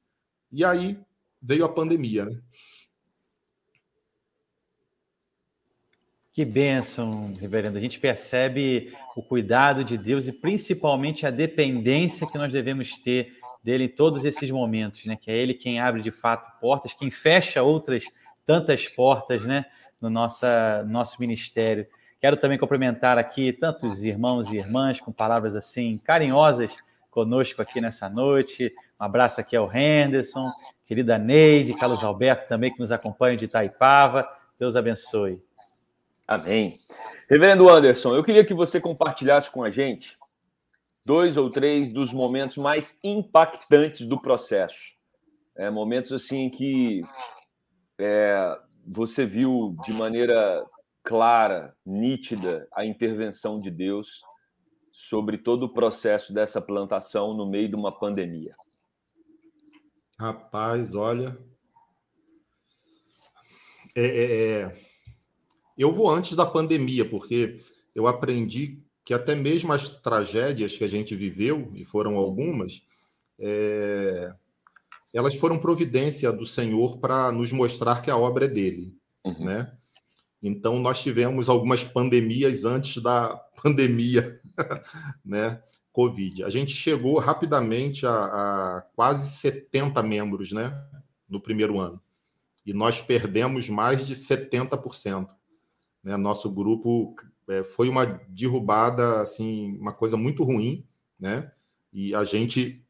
[0.51, 0.99] E aí
[1.41, 2.41] veio a pandemia, né?
[6.33, 7.77] Que bênção, reverendo.
[7.77, 13.37] A gente percebe o cuidado de Deus e principalmente a dependência que nós devemos ter
[13.63, 15.15] dele em todos esses momentos, né?
[15.15, 18.05] Que é ele quem abre de fato portas, quem fecha outras
[18.47, 19.67] tantas portas, né?
[20.01, 21.87] No nossa, nosso ministério.
[22.23, 26.73] Quero também cumprimentar aqui tantos irmãos e irmãs com palavras assim carinhosas
[27.11, 28.73] conosco aqui nessa noite.
[29.01, 30.45] Um abraço aqui ao Henderson,
[30.87, 34.25] querida Neide, Carlos Alberto também que nos acompanha de Itaipava.
[34.57, 35.43] Deus abençoe.
[36.25, 36.79] Amém.
[37.29, 40.17] Reverendo Anderson, eu queria que você compartilhasse com a gente
[41.05, 44.93] dois ou três dos momentos mais impactantes do processo.
[45.57, 47.01] É, momentos assim que
[47.99, 48.57] é,
[48.87, 50.65] você viu de maneira
[51.03, 54.23] clara, nítida a intervenção de Deus
[54.93, 58.55] sobre todo o processo dessa plantação no meio de uma pandemia?
[60.19, 61.37] Rapaz, olha.
[63.95, 64.77] É, é, é,
[65.77, 67.61] eu vou antes da pandemia, porque
[67.95, 72.87] eu aprendi que até mesmo as tragédias que a gente viveu, e foram algumas,
[73.38, 74.33] é,
[75.12, 79.45] elas foram providência do Senhor para nos mostrar que a obra é dele, uhum.
[79.45, 79.77] né?
[80.43, 84.41] Então, nós tivemos algumas pandemias antes da pandemia,
[85.25, 85.63] né?
[85.93, 86.43] Covid.
[86.43, 90.75] A gente chegou rapidamente a, a, quase 70 membros, né?
[91.29, 92.01] No primeiro ano.
[92.65, 95.29] E nós perdemos mais de 70%.
[96.03, 96.17] Né?
[96.17, 97.15] Nosso grupo
[97.49, 100.85] é, foi uma derrubada, assim, uma coisa muito ruim,
[101.21, 101.53] né?
[101.93, 102.83] E a gente,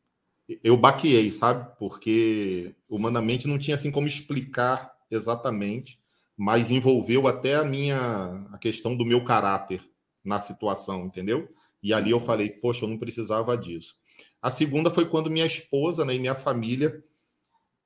[0.63, 1.77] eu baqueei, sabe?
[1.79, 6.02] Porque humanamente não tinha assim como explicar exatamente
[6.37, 9.83] mas envolveu até a minha a questão do meu caráter
[10.25, 11.49] na situação, entendeu?
[11.83, 13.97] E ali eu falei, poxa, eu não precisava disso.
[14.41, 17.03] A segunda foi quando minha esposa né, e minha família.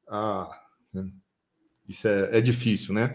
[0.09, 0.49] Ah,
[1.89, 3.15] isso é, é difícil, né?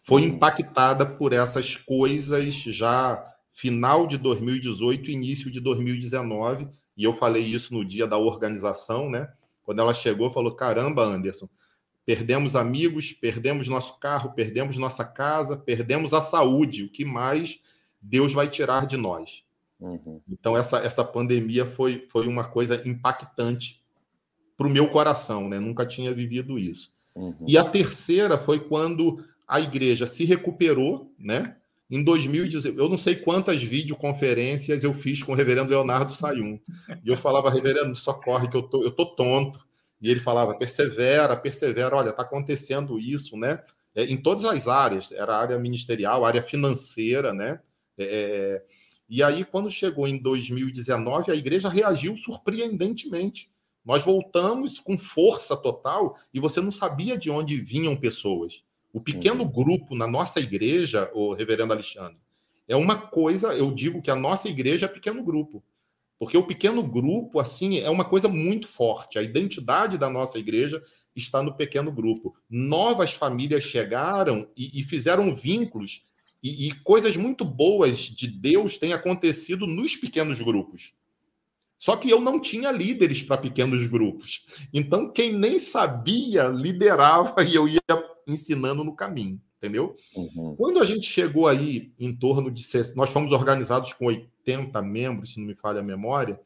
[0.00, 6.68] Foi impactada por essas coisas já final de 2018, início de 2019.
[6.96, 9.32] E eu falei isso no dia da organização, né?
[9.62, 11.48] Quando ela chegou, falou: caramba, Anderson,
[12.04, 16.84] Perdemos amigos, perdemos nosso carro, perdemos nossa casa, perdemos a saúde.
[16.84, 17.60] O que mais
[18.00, 19.44] Deus vai tirar de nós?
[19.80, 20.20] Uhum.
[20.28, 23.82] Então, essa, essa pandemia foi, foi uma coisa impactante
[24.56, 25.58] para o meu coração, né?
[25.58, 26.90] Nunca tinha vivido isso.
[27.14, 27.34] Uhum.
[27.46, 31.56] E a terceira foi quando a igreja se recuperou, né?
[31.90, 36.60] Em 2019, eu não sei quantas videoconferências eu fiz com o reverendo Leonardo Sayum.
[37.04, 39.66] E eu falava, reverendo, socorre, que eu tô, eu tô tonto
[40.00, 43.62] e ele falava: persevera, persevera, olha, está acontecendo isso, né?
[43.94, 47.60] É, em todas as áreas, era área ministerial, área financeira, né?
[47.98, 48.64] É, é
[49.12, 53.50] e aí, quando chegou em 2019, a igreja reagiu surpreendentemente.
[53.84, 58.62] Nós voltamos com força total e você não sabia de onde vinham pessoas.
[58.92, 59.50] O pequeno uhum.
[59.50, 62.18] grupo na nossa igreja, o reverendo Alexandre,
[62.68, 65.60] é uma coisa, eu digo que a nossa igreja é pequeno grupo.
[66.20, 69.18] Porque o pequeno grupo, assim, é uma coisa muito forte.
[69.18, 70.82] A identidade da nossa igreja
[71.16, 72.36] está no pequeno grupo.
[72.48, 76.04] Novas famílias chegaram e, e fizeram vínculos,
[76.42, 80.92] e, e coisas muito boas de Deus têm acontecido nos pequenos grupos.
[81.78, 84.44] Só que eu não tinha líderes para pequenos grupos.
[84.74, 87.80] Então, quem nem sabia, liderava e eu ia
[88.26, 89.40] ensinando no caminho.
[89.60, 89.94] Entendeu?
[90.16, 90.56] Uhum.
[90.56, 92.64] Quando a gente chegou aí em torno de.
[92.96, 96.40] Nós fomos organizados com 80 membros, se não me falha a memória.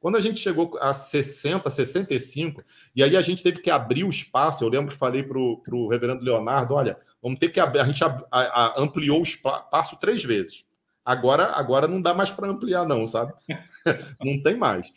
[0.00, 2.62] Quando a gente chegou a 60, 65,
[2.94, 5.88] e aí a gente teve que abrir o espaço, eu lembro que falei para o
[5.88, 7.80] reverendo Leonardo: olha, vamos ter que abrir.
[7.80, 10.64] A gente a, a, ampliou o espaço três vezes.
[11.04, 13.32] Agora, agora não dá mais para ampliar, não, sabe?
[14.24, 14.90] não tem mais.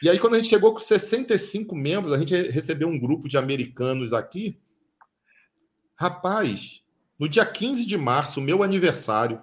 [0.00, 3.36] E aí, quando a gente chegou com 65 membros, a gente recebeu um grupo de
[3.36, 4.56] americanos aqui.
[5.96, 6.81] Rapaz,
[7.22, 9.40] no dia 15 de março, meu aniversário,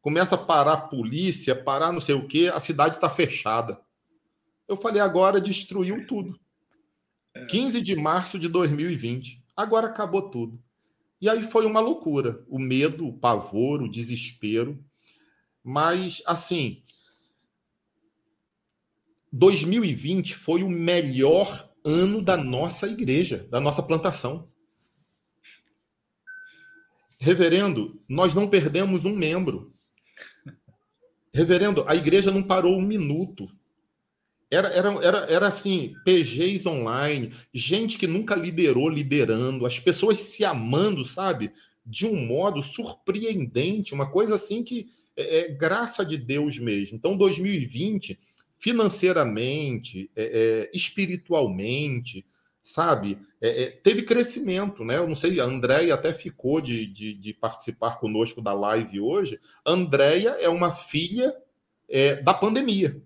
[0.00, 3.78] começa a parar a polícia, parar não sei o quê, a cidade está fechada.
[4.66, 6.40] Eu falei, agora destruiu tudo.
[7.50, 7.82] 15 é.
[7.82, 9.44] de março de 2020.
[9.54, 10.58] Agora acabou tudo.
[11.20, 12.42] E aí foi uma loucura.
[12.48, 14.82] O medo, o pavor, o desespero.
[15.62, 16.82] Mas, assim,
[19.30, 24.48] 2020 foi o melhor ano da nossa igreja, da nossa plantação.
[27.24, 29.72] Reverendo, nós não perdemos um membro.
[31.32, 33.48] Reverendo, a igreja não parou um minuto.
[34.50, 40.44] Era, era, era, era assim, PGs online, gente que nunca liderou liderando, as pessoas se
[40.44, 41.50] amando, sabe?
[41.84, 46.98] De um modo surpreendente, uma coisa assim que é, é graça de Deus mesmo.
[46.98, 48.18] Então, 2020
[48.58, 52.24] financeiramente, é, é, espiritualmente,
[52.62, 53.18] sabe?
[53.44, 54.96] É, é, teve crescimento, né?
[54.96, 59.38] Eu não sei, a Andréia até ficou de, de, de, participar conosco da live hoje.
[59.62, 61.30] A Andréia é uma filha
[61.86, 63.02] é, da pandemia.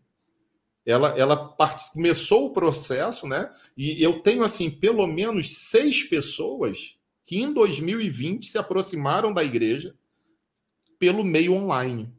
[0.86, 1.56] Ela, ela
[1.92, 3.52] começou o processo, né?
[3.76, 9.92] E eu tenho, assim, pelo menos seis pessoas que em 2020 se aproximaram da igreja
[11.00, 12.12] pelo meio online.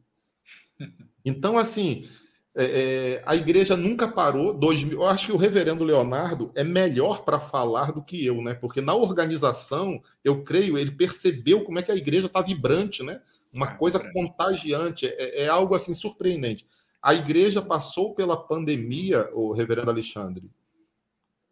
[1.24, 2.06] Então, assim,
[2.60, 4.52] é, é, a igreja nunca parou.
[4.52, 8.52] Dois, eu acho que o reverendo Leonardo é melhor para falar do que eu, né?
[8.52, 13.22] Porque na organização, eu creio, ele percebeu como é que a igreja está vibrante, né?
[13.50, 14.12] Uma ah, coisa é.
[14.12, 16.66] contagiante, é, é, algo assim surpreendente.
[17.02, 20.50] A igreja passou pela pandemia, o reverendo Alexandre,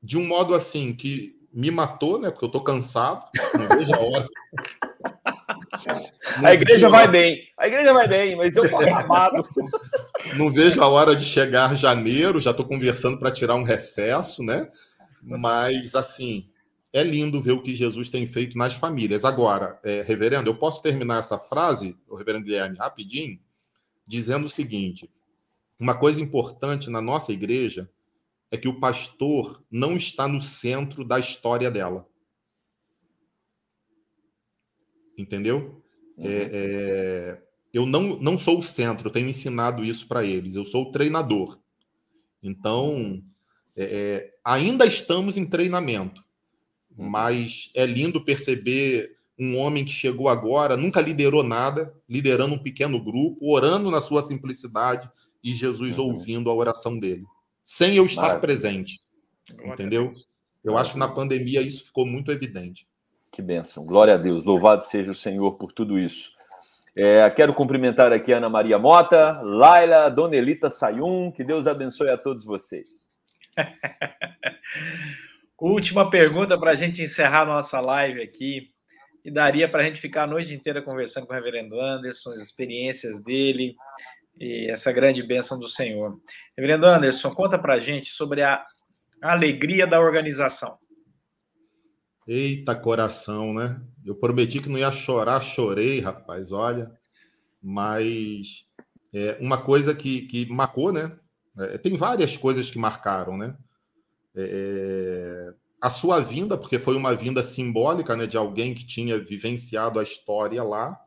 [0.02, 2.30] de um modo assim que me matou, né?
[2.30, 4.26] Porque eu estou cansado, não vejo a hora.
[6.44, 9.42] a igreja vai bem, a igreja vai bem, mas eu tô acabado.
[10.36, 14.70] Não vejo a hora de chegar janeiro, já estou conversando para tirar um recesso, né?
[15.22, 16.50] Mas, assim,
[16.92, 19.24] é lindo ver o que Jesus tem feito nas famílias.
[19.24, 23.38] Agora, é, reverendo, eu posso terminar essa frase, o reverendo Guilherme, rapidinho,
[24.06, 25.10] dizendo o seguinte:
[25.78, 27.88] uma coisa importante na nossa igreja
[28.50, 32.06] é que o pastor não está no centro da história dela.
[35.16, 35.82] Entendeu?
[36.16, 36.24] Uhum.
[36.24, 40.56] É, é, eu não, não sou o centro, eu tenho ensinado isso para eles.
[40.56, 41.58] Eu sou o treinador.
[42.42, 43.20] Então,
[43.76, 46.22] é, é, ainda estamos em treinamento,
[46.96, 47.08] uhum.
[47.08, 53.02] mas é lindo perceber um homem que chegou agora, nunca liderou nada, liderando um pequeno
[53.02, 55.08] grupo, orando na sua simplicidade
[55.42, 56.06] e Jesus uhum.
[56.06, 57.24] ouvindo a oração dele,
[57.64, 58.40] sem eu estar Maravilha.
[58.40, 59.00] presente.
[59.64, 60.12] Entendeu?
[60.62, 62.86] Eu acho que na pandemia isso ficou muito evidente.
[63.30, 63.84] Que bênção.
[63.84, 64.44] Glória a Deus.
[64.44, 66.32] Louvado seja o Senhor por tudo isso.
[67.00, 71.30] É, quero cumprimentar aqui Ana Maria Mota, Laila, Dona Elita Sayum.
[71.30, 73.06] Que Deus abençoe a todos vocês.
[75.56, 78.72] Última pergunta para a gente encerrar nossa live aqui.
[79.24, 82.38] E daria para a gente ficar a noite inteira conversando com o reverendo Anderson, as
[82.38, 83.76] experiências dele
[84.36, 86.20] e essa grande bênção do Senhor.
[86.56, 88.64] Reverendo Anderson, conta para a gente sobre a
[89.22, 90.76] alegria da organização.
[92.30, 93.80] Eita coração, né?
[94.04, 96.92] Eu prometi que não ia chorar, chorei, rapaz, olha.
[97.62, 98.66] Mas
[99.14, 101.18] é, uma coisa que, que marcou, né?
[101.58, 103.56] É, tem várias coisas que marcaram, né?
[104.36, 108.26] É, a sua vinda, porque foi uma vinda simbólica, né?
[108.26, 111.00] De alguém que tinha vivenciado a história lá,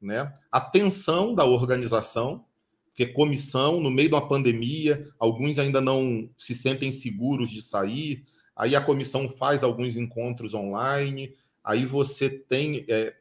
[0.00, 0.32] né?
[0.50, 2.46] A tensão da organização,
[2.86, 8.24] porque comissão, no meio de uma pandemia, alguns ainda não se sentem seguros de sair,
[8.56, 12.84] aí a comissão faz alguns encontros online, aí você tem.
[12.88, 13.14] É,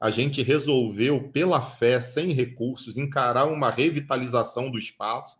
[0.00, 5.38] a gente resolveu, pela fé, sem recursos, encarar uma revitalização do espaço.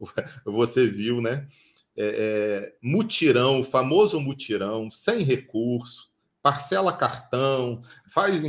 [0.46, 1.48] Você viu, né?
[1.96, 7.82] É, é, mutirão, famoso mutirão, sem recurso, parcela cartão,
[8.12, 8.42] faz.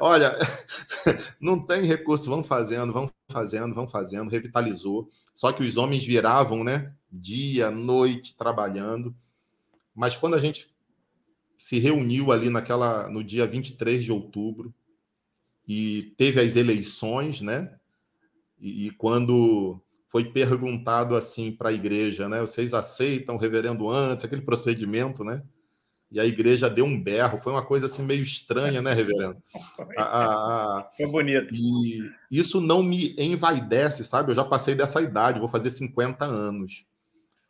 [0.00, 0.36] Olha,
[1.40, 5.08] não tem recurso, vão fazendo, vão fazendo, vão fazendo, revitalizou.
[5.34, 6.92] Só que os homens viravam, né?
[7.10, 9.14] Dia, noite, trabalhando.
[9.94, 10.72] Mas quando a gente
[11.58, 14.74] se reuniu ali naquela no dia 23 de outubro
[15.66, 17.74] e teve as eleições, né?
[18.60, 22.40] E, e quando foi perguntado assim para a igreja, né?
[22.40, 25.42] Vocês aceitam o reverendo antes, aquele procedimento, né?
[26.12, 27.40] e a igreja deu um berro.
[27.40, 29.42] Foi uma coisa assim meio estranha, né, reverendo?
[29.96, 30.02] A,
[30.80, 30.90] a.
[30.94, 31.54] Foi bonito.
[31.54, 34.30] E isso não me envaidece, sabe?
[34.30, 36.84] Eu já passei dessa idade, vou fazer 50 anos.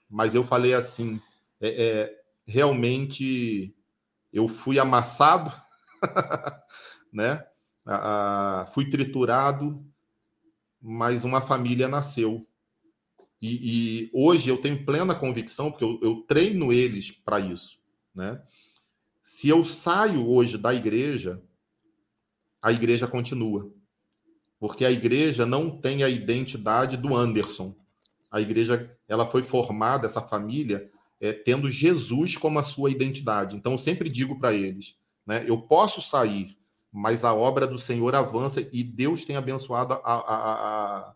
[0.09, 1.21] Mas eu falei assim:
[1.61, 3.75] é, é realmente
[4.33, 5.53] eu fui amassado,
[7.13, 7.45] né?
[7.85, 9.85] A, fui triturado,
[10.81, 12.47] mas uma família nasceu.
[13.41, 17.81] E, e, hoje eu tenho plena convicção, porque eu, eu treino eles para isso.
[18.15, 18.41] Né?
[19.21, 21.43] Se eu saio hoje da igreja,
[22.63, 23.69] a igreja continua.
[24.61, 27.75] Porque a igreja não tem a identidade do Anderson.
[28.31, 30.92] A igreja ela foi formada, essa família,
[31.23, 33.57] é, tendo Jesus como a sua identidade.
[33.57, 36.59] Então, eu sempre digo para eles: né, eu posso sair,
[36.91, 41.15] mas a obra do Senhor avança e Deus tem abençoado a, a,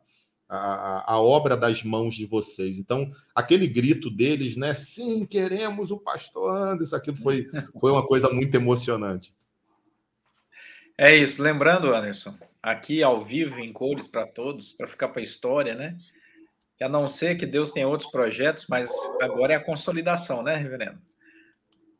[0.48, 2.78] a, a, obra das mãos de vocês.
[2.78, 4.72] Então, aquele grito deles, né?
[4.74, 7.48] Sim, queremos o pastor Anderson, aquilo foi,
[7.80, 9.34] foi uma coisa muito emocionante.
[10.96, 11.42] É isso.
[11.42, 15.96] Lembrando, Anderson, aqui ao vivo, em cores para todos, para ficar para a história, né?
[16.76, 20.56] Que a não ser que Deus tenha outros projetos, mas agora é a consolidação, né,
[20.56, 20.98] reverendo?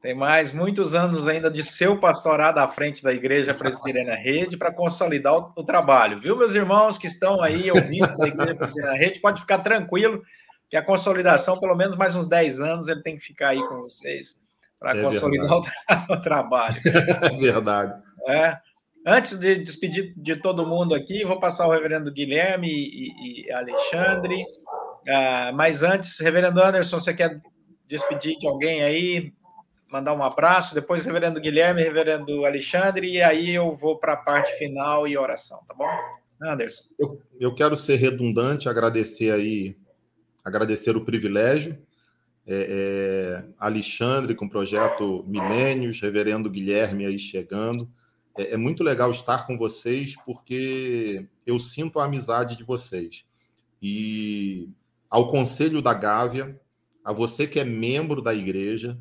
[0.02, 4.72] Tem mais muitos anos ainda de seu pastorado à frente da Igreja Presbiteriana Rede para
[4.72, 9.20] consolidar o, o, trabalho, viu, meus irmãos que estão aí ouvindo da Igreja Presbiteriana Rede?
[9.20, 10.22] Pode ficar tranquilo
[10.68, 13.80] que a consolidação, pelo menos mais uns 10 anos, ele tem que ficar aí com
[13.80, 14.40] vocês
[14.78, 15.64] para é consolidar o,
[16.12, 16.76] o, trabalho.
[17.22, 18.02] É verdade.
[18.28, 18.58] É.
[19.06, 24.34] Antes de despedir de todo mundo aqui, vou passar o reverendo Guilherme e, e Alexandre.
[25.08, 27.40] Ah, mas antes, reverendo Anderson, você quer
[27.86, 29.32] despedir de alguém aí?
[29.90, 34.52] mandar um abraço, depois reverendo Guilherme, reverendo Alexandre, e aí eu vou para a parte
[34.58, 35.88] final e oração, tá bom?
[36.42, 36.84] Anderson.
[36.98, 39.76] Eu, eu quero ser redundante, agradecer aí,
[40.44, 41.78] agradecer o privilégio.
[42.48, 47.88] É, é, Alexandre com o projeto Milênios, reverendo Guilherme aí chegando.
[48.36, 53.24] É, é muito legal estar com vocês, porque eu sinto a amizade de vocês.
[53.80, 54.68] E
[55.08, 56.60] ao Conselho da Gávea,
[57.04, 58.98] a você que é membro da igreja,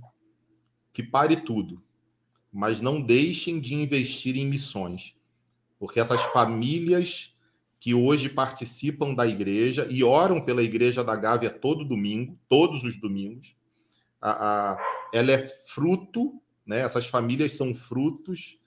[0.94, 1.82] que pare tudo,
[2.52, 5.16] mas não deixem de investir em missões,
[5.78, 7.36] porque essas famílias
[7.80, 13.00] que hoje participam da igreja e oram pela igreja da Gávea todo domingo, todos os
[13.00, 13.56] domingos,
[14.22, 14.32] a,
[14.72, 14.78] a,
[15.14, 16.80] ela é fruto, né?
[16.80, 18.58] Essas famílias são frutos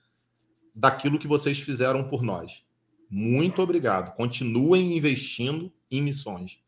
[0.79, 2.65] daquilo que vocês fizeram por nós.
[3.11, 4.15] Muito obrigado.
[4.15, 6.61] Continuem investindo em missões.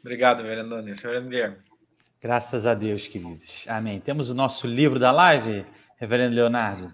[0.00, 1.56] Obrigado, vereador Vereador Guilherme.
[2.20, 3.64] Graças a Deus, queridos.
[3.66, 3.98] Amém.
[3.98, 6.86] Temos o nosso livro da live, Reverendo Leonardo.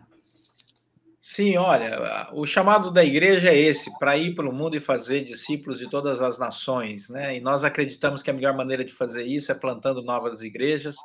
[1.21, 5.79] Sim, olha, o chamado da igreja é esse, para ir pelo mundo e fazer discípulos
[5.79, 7.37] de todas as nações, né?
[7.37, 10.97] E nós acreditamos que a melhor maneira de fazer isso é plantando novas igrejas.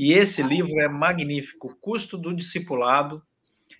[0.00, 3.20] E esse livro é magnífico, Custo do Discipulado,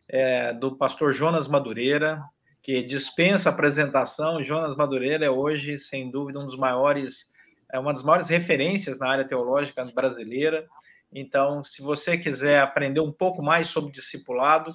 [0.08, 2.20] é, do pastor Jonas Madureira,
[2.60, 4.42] que dispensa apresentação.
[4.42, 7.32] Jonas Madureira é hoje, sem dúvida, um dos maiores
[7.72, 10.66] é uma das maiores referências na área teológica brasileira.
[11.12, 14.72] Então, se você quiser aprender um pouco mais sobre discipulado,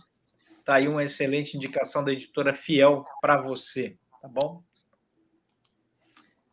[0.63, 4.63] tá aí uma excelente indicação da editora Fiel para você, tá bom?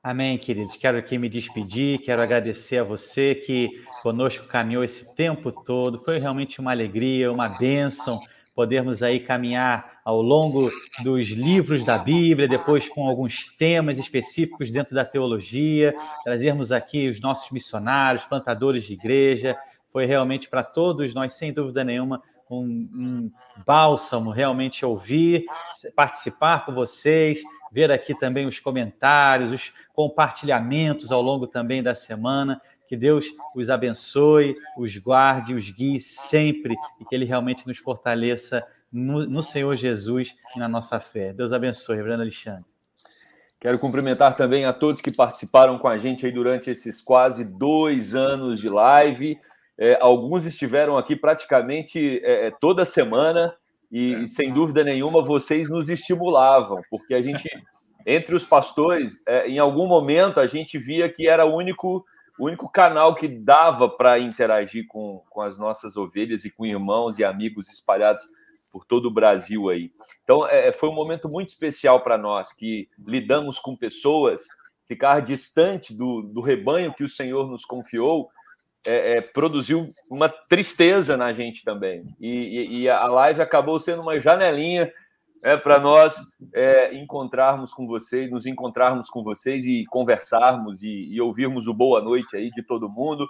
[0.02, 0.74] Amém, queridos.
[0.76, 3.68] Quero aqui me despedir, quero agradecer a você que
[4.02, 5.98] conosco caminhou esse tempo todo.
[5.98, 8.16] Foi realmente uma alegria, uma bênção
[8.54, 10.60] podermos aí caminhar ao longo
[11.04, 15.92] dos livros da Bíblia, depois com alguns temas específicos dentro da teologia,
[16.24, 19.54] trazermos aqui os nossos missionários, plantadores de igreja.
[19.92, 22.22] Foi realmente para todos nós, sem dúvida nenhuma,
[22.58, 23.30] um, um
[23.64, 25.44] bálsamo realmente ouvir,
[25.94, 27.40] participar com vocês,
[27.70, 32.60] ver aqui também os comentários, os compartilhamentos ao longo também da semana.
[32.88, 33.26] Que Deus
[33.56, 39.42] os abençoe, os guarde, os guie sempre e que Ele realmente nos fortaleça no, no
[39.42, 41.32] Senhor Jesus e na nossa fé.
[41.32, 42.64] Deus abençoe, Reverendo Alexandre.
[43.60, 48.14] Quero cumprimentar também a todos que participaram com a gente aí durante esses quase dois
[48.14, 49.38] anos de live.
[49.80, 53.56] É, alguns estiveram aqui praticamente é, é toda semana
[53.90, 57.48] e, e, sem dúvida nenhuma, vocês nos estimulavam, porque a gente,
[58.06, 62.04] entre os pastores, é, em algum momento a gente via que era o único
[62.38, 67.18] o único canal que dava para interagir com, com as nossas ovelhas e com irmãos
[67.18, 68.24] e amigos espalhados
[68.72, 69.92] por todo o Brasil aí.
[70.24, 74.42] Então, é, foi um momento muito especial para nós, que lidamos com pessoas,
[74.86, 78.30] ficar distante do, do rebanho que o Senhor nos confiou,
[78.86, 82.04] é, é, produziu uma tristeza na gente também.
[82.18, 84.92] E, e, e, a live acabou sendo uma janelinha
[85.42, 86.16] é, para nós
[86.54, 92.00] é, encontrarmos com vocês, nos encontrarmos com vocês e conversarmos e, e, ouvirmos o boa
[92.00, 93.26] noite aí de todo mundo.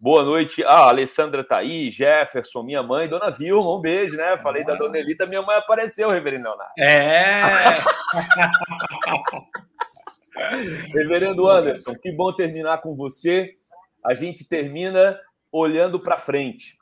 [0.00, 0.62] Boa noite.
[0.62, 4.36] Ah, a Alessandra tá aí, Jefferson, minha mãe, Dona Vilma, um beijo, né?
[4.38, 6.72] Falei da Dona Elita, minha mãe apareceu, Reverendo Leonardo.
[6.78, 7.82] É!
[10.94, 13.57] Reverendo Anderson, que bom terminar com você.
[14.08, 15.20] A gente termina
[15.52, 16.78] olhando para frente.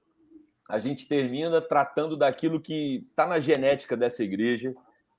[0.70, 4.72] A gente termina tratando daquilo que está na genética dessa igreja,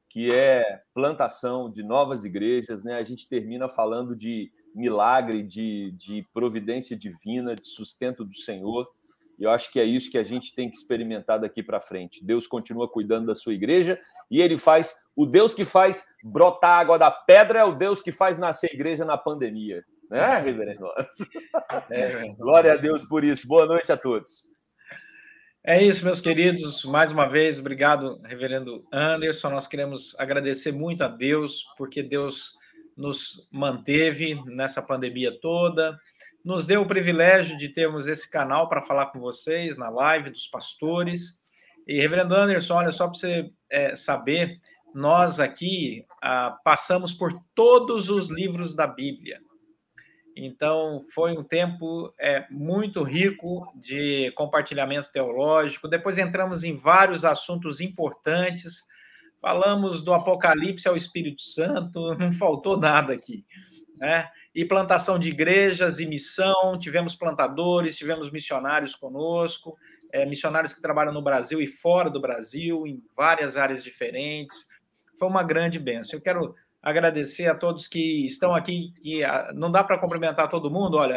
[0.10, 2.96] que é plantação de novas igrejas, né?
[2.96, 8.90] A gente termina falando de milagre, de, de providência divina, de sustento do Senhor.
[9.38, 12.24] E eu acho que é isso que a gente tem que experimentar daqui para frente.
[12.24, 14.00] Deus continua cuidando da sua igreja
[14.32, 14.96] e ele faz.
[15.14, 19.04] O Deus que faz brotar água da pedra é o Deus que faz nascer igreja
[19.04, 19.84] na pandemia.
[20.10, 20.88] Né, reverendo?
[21.90, 23.48] É, Glória a Deus por isso.
[23.48, 24.48] Boa noite a todos.
[25.66, 26.84] É isso, meus queridos.
[26.86, 29.50] Mais uma vez, obrigado, reverendo Anderson.
[29.50, 32.54] Nós queremos agradecer muito a Deus, porque Deus
[32.96, 36.00] nos manteve nessa pandemia toda,
[36.44, 40.48] nos deu o privilégio de termos esse canal para falar com vocês na live dos
[40.48, 41.40] pastores.
[41.86, 44.58] E, reverendo Anderson, olha, só para você é, saber,
[44.96, 49.40] nós aqui ah, passamos por todos os livros da Bíblia.
[50.40, 55.88] Então, foi um tempo é, muito rico de compartilhamento teológico.
[55.88, 58.86] Depois entramos em vários assuntos importantes.
[59.42, 63.44] Falamos do Apocalipse ao Espírito Santo, não faltou nada aqui.
[63.98, 64.30] Né?
[64.54, 69.76] E plantação de igrejas e missão, tivemos plantadores, tivemos missionários conosco,
[70.12, 74.68] é, missionários que trabalham no Brasil e fora do Brasil, em várias áreas diferentes.
[75.18, 76.18] Foi uma grande bênção.
[76.18, 76.56] Eu quero
[76.88, 79.20] agradecer a todos que estão aqui, e
[79.54, 81.16] não dá para cumprimentar todo mundo, olha,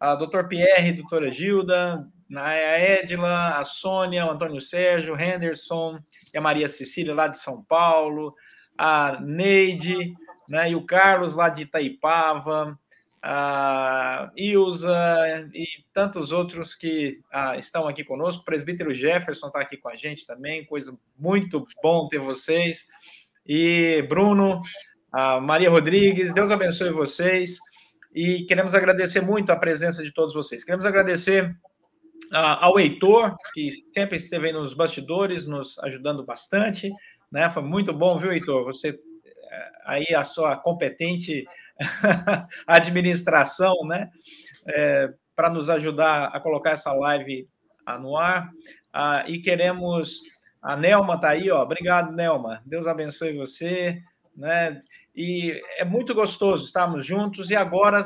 [0.00, 1.94] a doutor Pierre, a doutora Gilda,
[2.34, 6.00] a Edila, a Sônia, o Antônio Sérgio, o Henderson,
[6.32, 8.34] e a Maria Cecília lá de São Paulo,
[8.76, 10.12] a Neide,
[10.48, 12.76] né, e o Carlos lá de Itaipava,
[13.22, 18.42] a Ilza e tantos outros que ah, estão aqui conosco.
[18.42, 22.88] O presbítero Jefferson está aqui com a gente também, coisa muito bom ter vocês.
[23.46, 24.58] E Bruno,
[25.14, 27.56] a Maria Rodrigues, Deus abençoe vocês.
[28.12, 30.64] E queremos agradecer muito a presença de todos vocês.
[30.64, 31.56] Queremos agradecer
[32.32, 36.90] ao Heitor, que sempre esteve aí nos bastidores, nos ajudando bastante.
[37.30, 37.48] Né?
[37.48, 38.64] Foi muito bom, viu, Heitor?
[38.64, 41.44] Você eh, aí a sua competente
[42.66, 44.10] administração, né?
[44.66, 47.48] É, para nos ajudar a colocar essa live
[48.00, 48.50] no ar.
[49.28, 50.40] E queremos.
[50.60, 51.62] A Nelma está aí, ó.
[51.62, 52.62] Obrigado, Nelma.
[52.66, 54.02] Deus abençoe você.
[54.36, 54.80] Né?
[55.16, 58.02] E é muito gostoso estarmos juntos e agora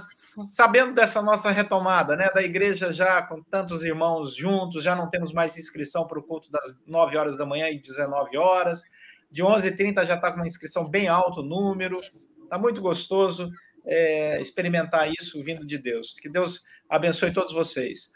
[0.47, 5.33] sabendo dessa nossa retomada, né, da igreja já com tantos irmãos juntos, já não temos
[5.33, 8.83] mais inscrição para o culto das 9 horas da manhã e 19 horas.
[9.31, 11.97] De 11h30 já está com uma inscrição bem alto número.
[12.45, 13.51] Está muito gostoso
[13.87, 16.15] é, experimentar isso vindo de Deus.
[16.21, 18.13] Que Deus abençoe todos vocês.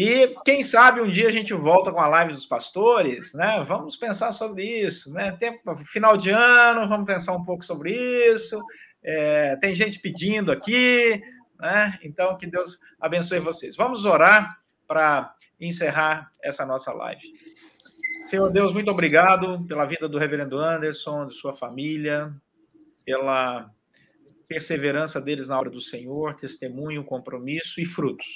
[0.00, 3.64] E quem sabe um dia a gente volta com a live dos pastores, né?
[3.66, 5.32] Vamos pensar sobre isso, né?
[5.32, 7.92] Tempo, final de ano, vamos pensar um pouco sobre
[8.32, 8.62] isso.
[9.02, 11.20] É, tem gente pedindo aqui,
[11.58, 11.98] né?
[12.04, 13.74] Então que Deus abençoe vocês.
[13.74, 14.48] Vamos orar
[14.86, 17.32] para encerrar essa nossa live.
[18.26, 22.32] Senhor Deus, muito obrigado pela vida do Reverendo Anderson, de sua família,
[23.04, 23.68] pela
[24.46, 28.28] perseverança deles na obra do Senhor, testemunho, compromisso e frutos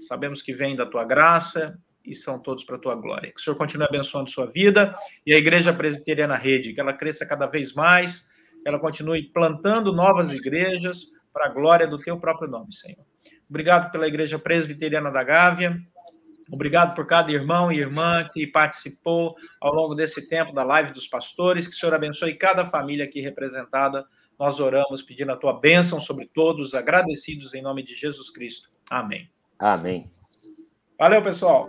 [0.00, 3.32] sabemos que vem da tua graça e são todos para a tua glória.
[3.32, 7.26] Que o Senhor continue abençoando sua vida e a Igreja Presbiteriana Rede, que ela cresça
[7.26, 8.28] cada vez mais,
[8.62, 13.04] que ela continue plantando novas igrejas para a glória do teu próprio nome, Senhor.
[13.48, 15.80] Obrigado pela Igreja Presbiteriana da Gávea.
[16.50, 21.08] Obrigado por cada irmão e irmã que participou ao longo desse tempo da live dos
[21.08, 21.66] pastores.
[21.66, 24.06] Que o Senhor abençoe cada família aqui representada.
[24.38, 28.68] Nós oramos pedindo a tua bênção sobre todos, agradecidos em nome de Jesus Cristo.
[28.88, 29.35] Amém.
[29.58, 30.10] Amém.
[30.98, 31.68] Valeu, pessoal.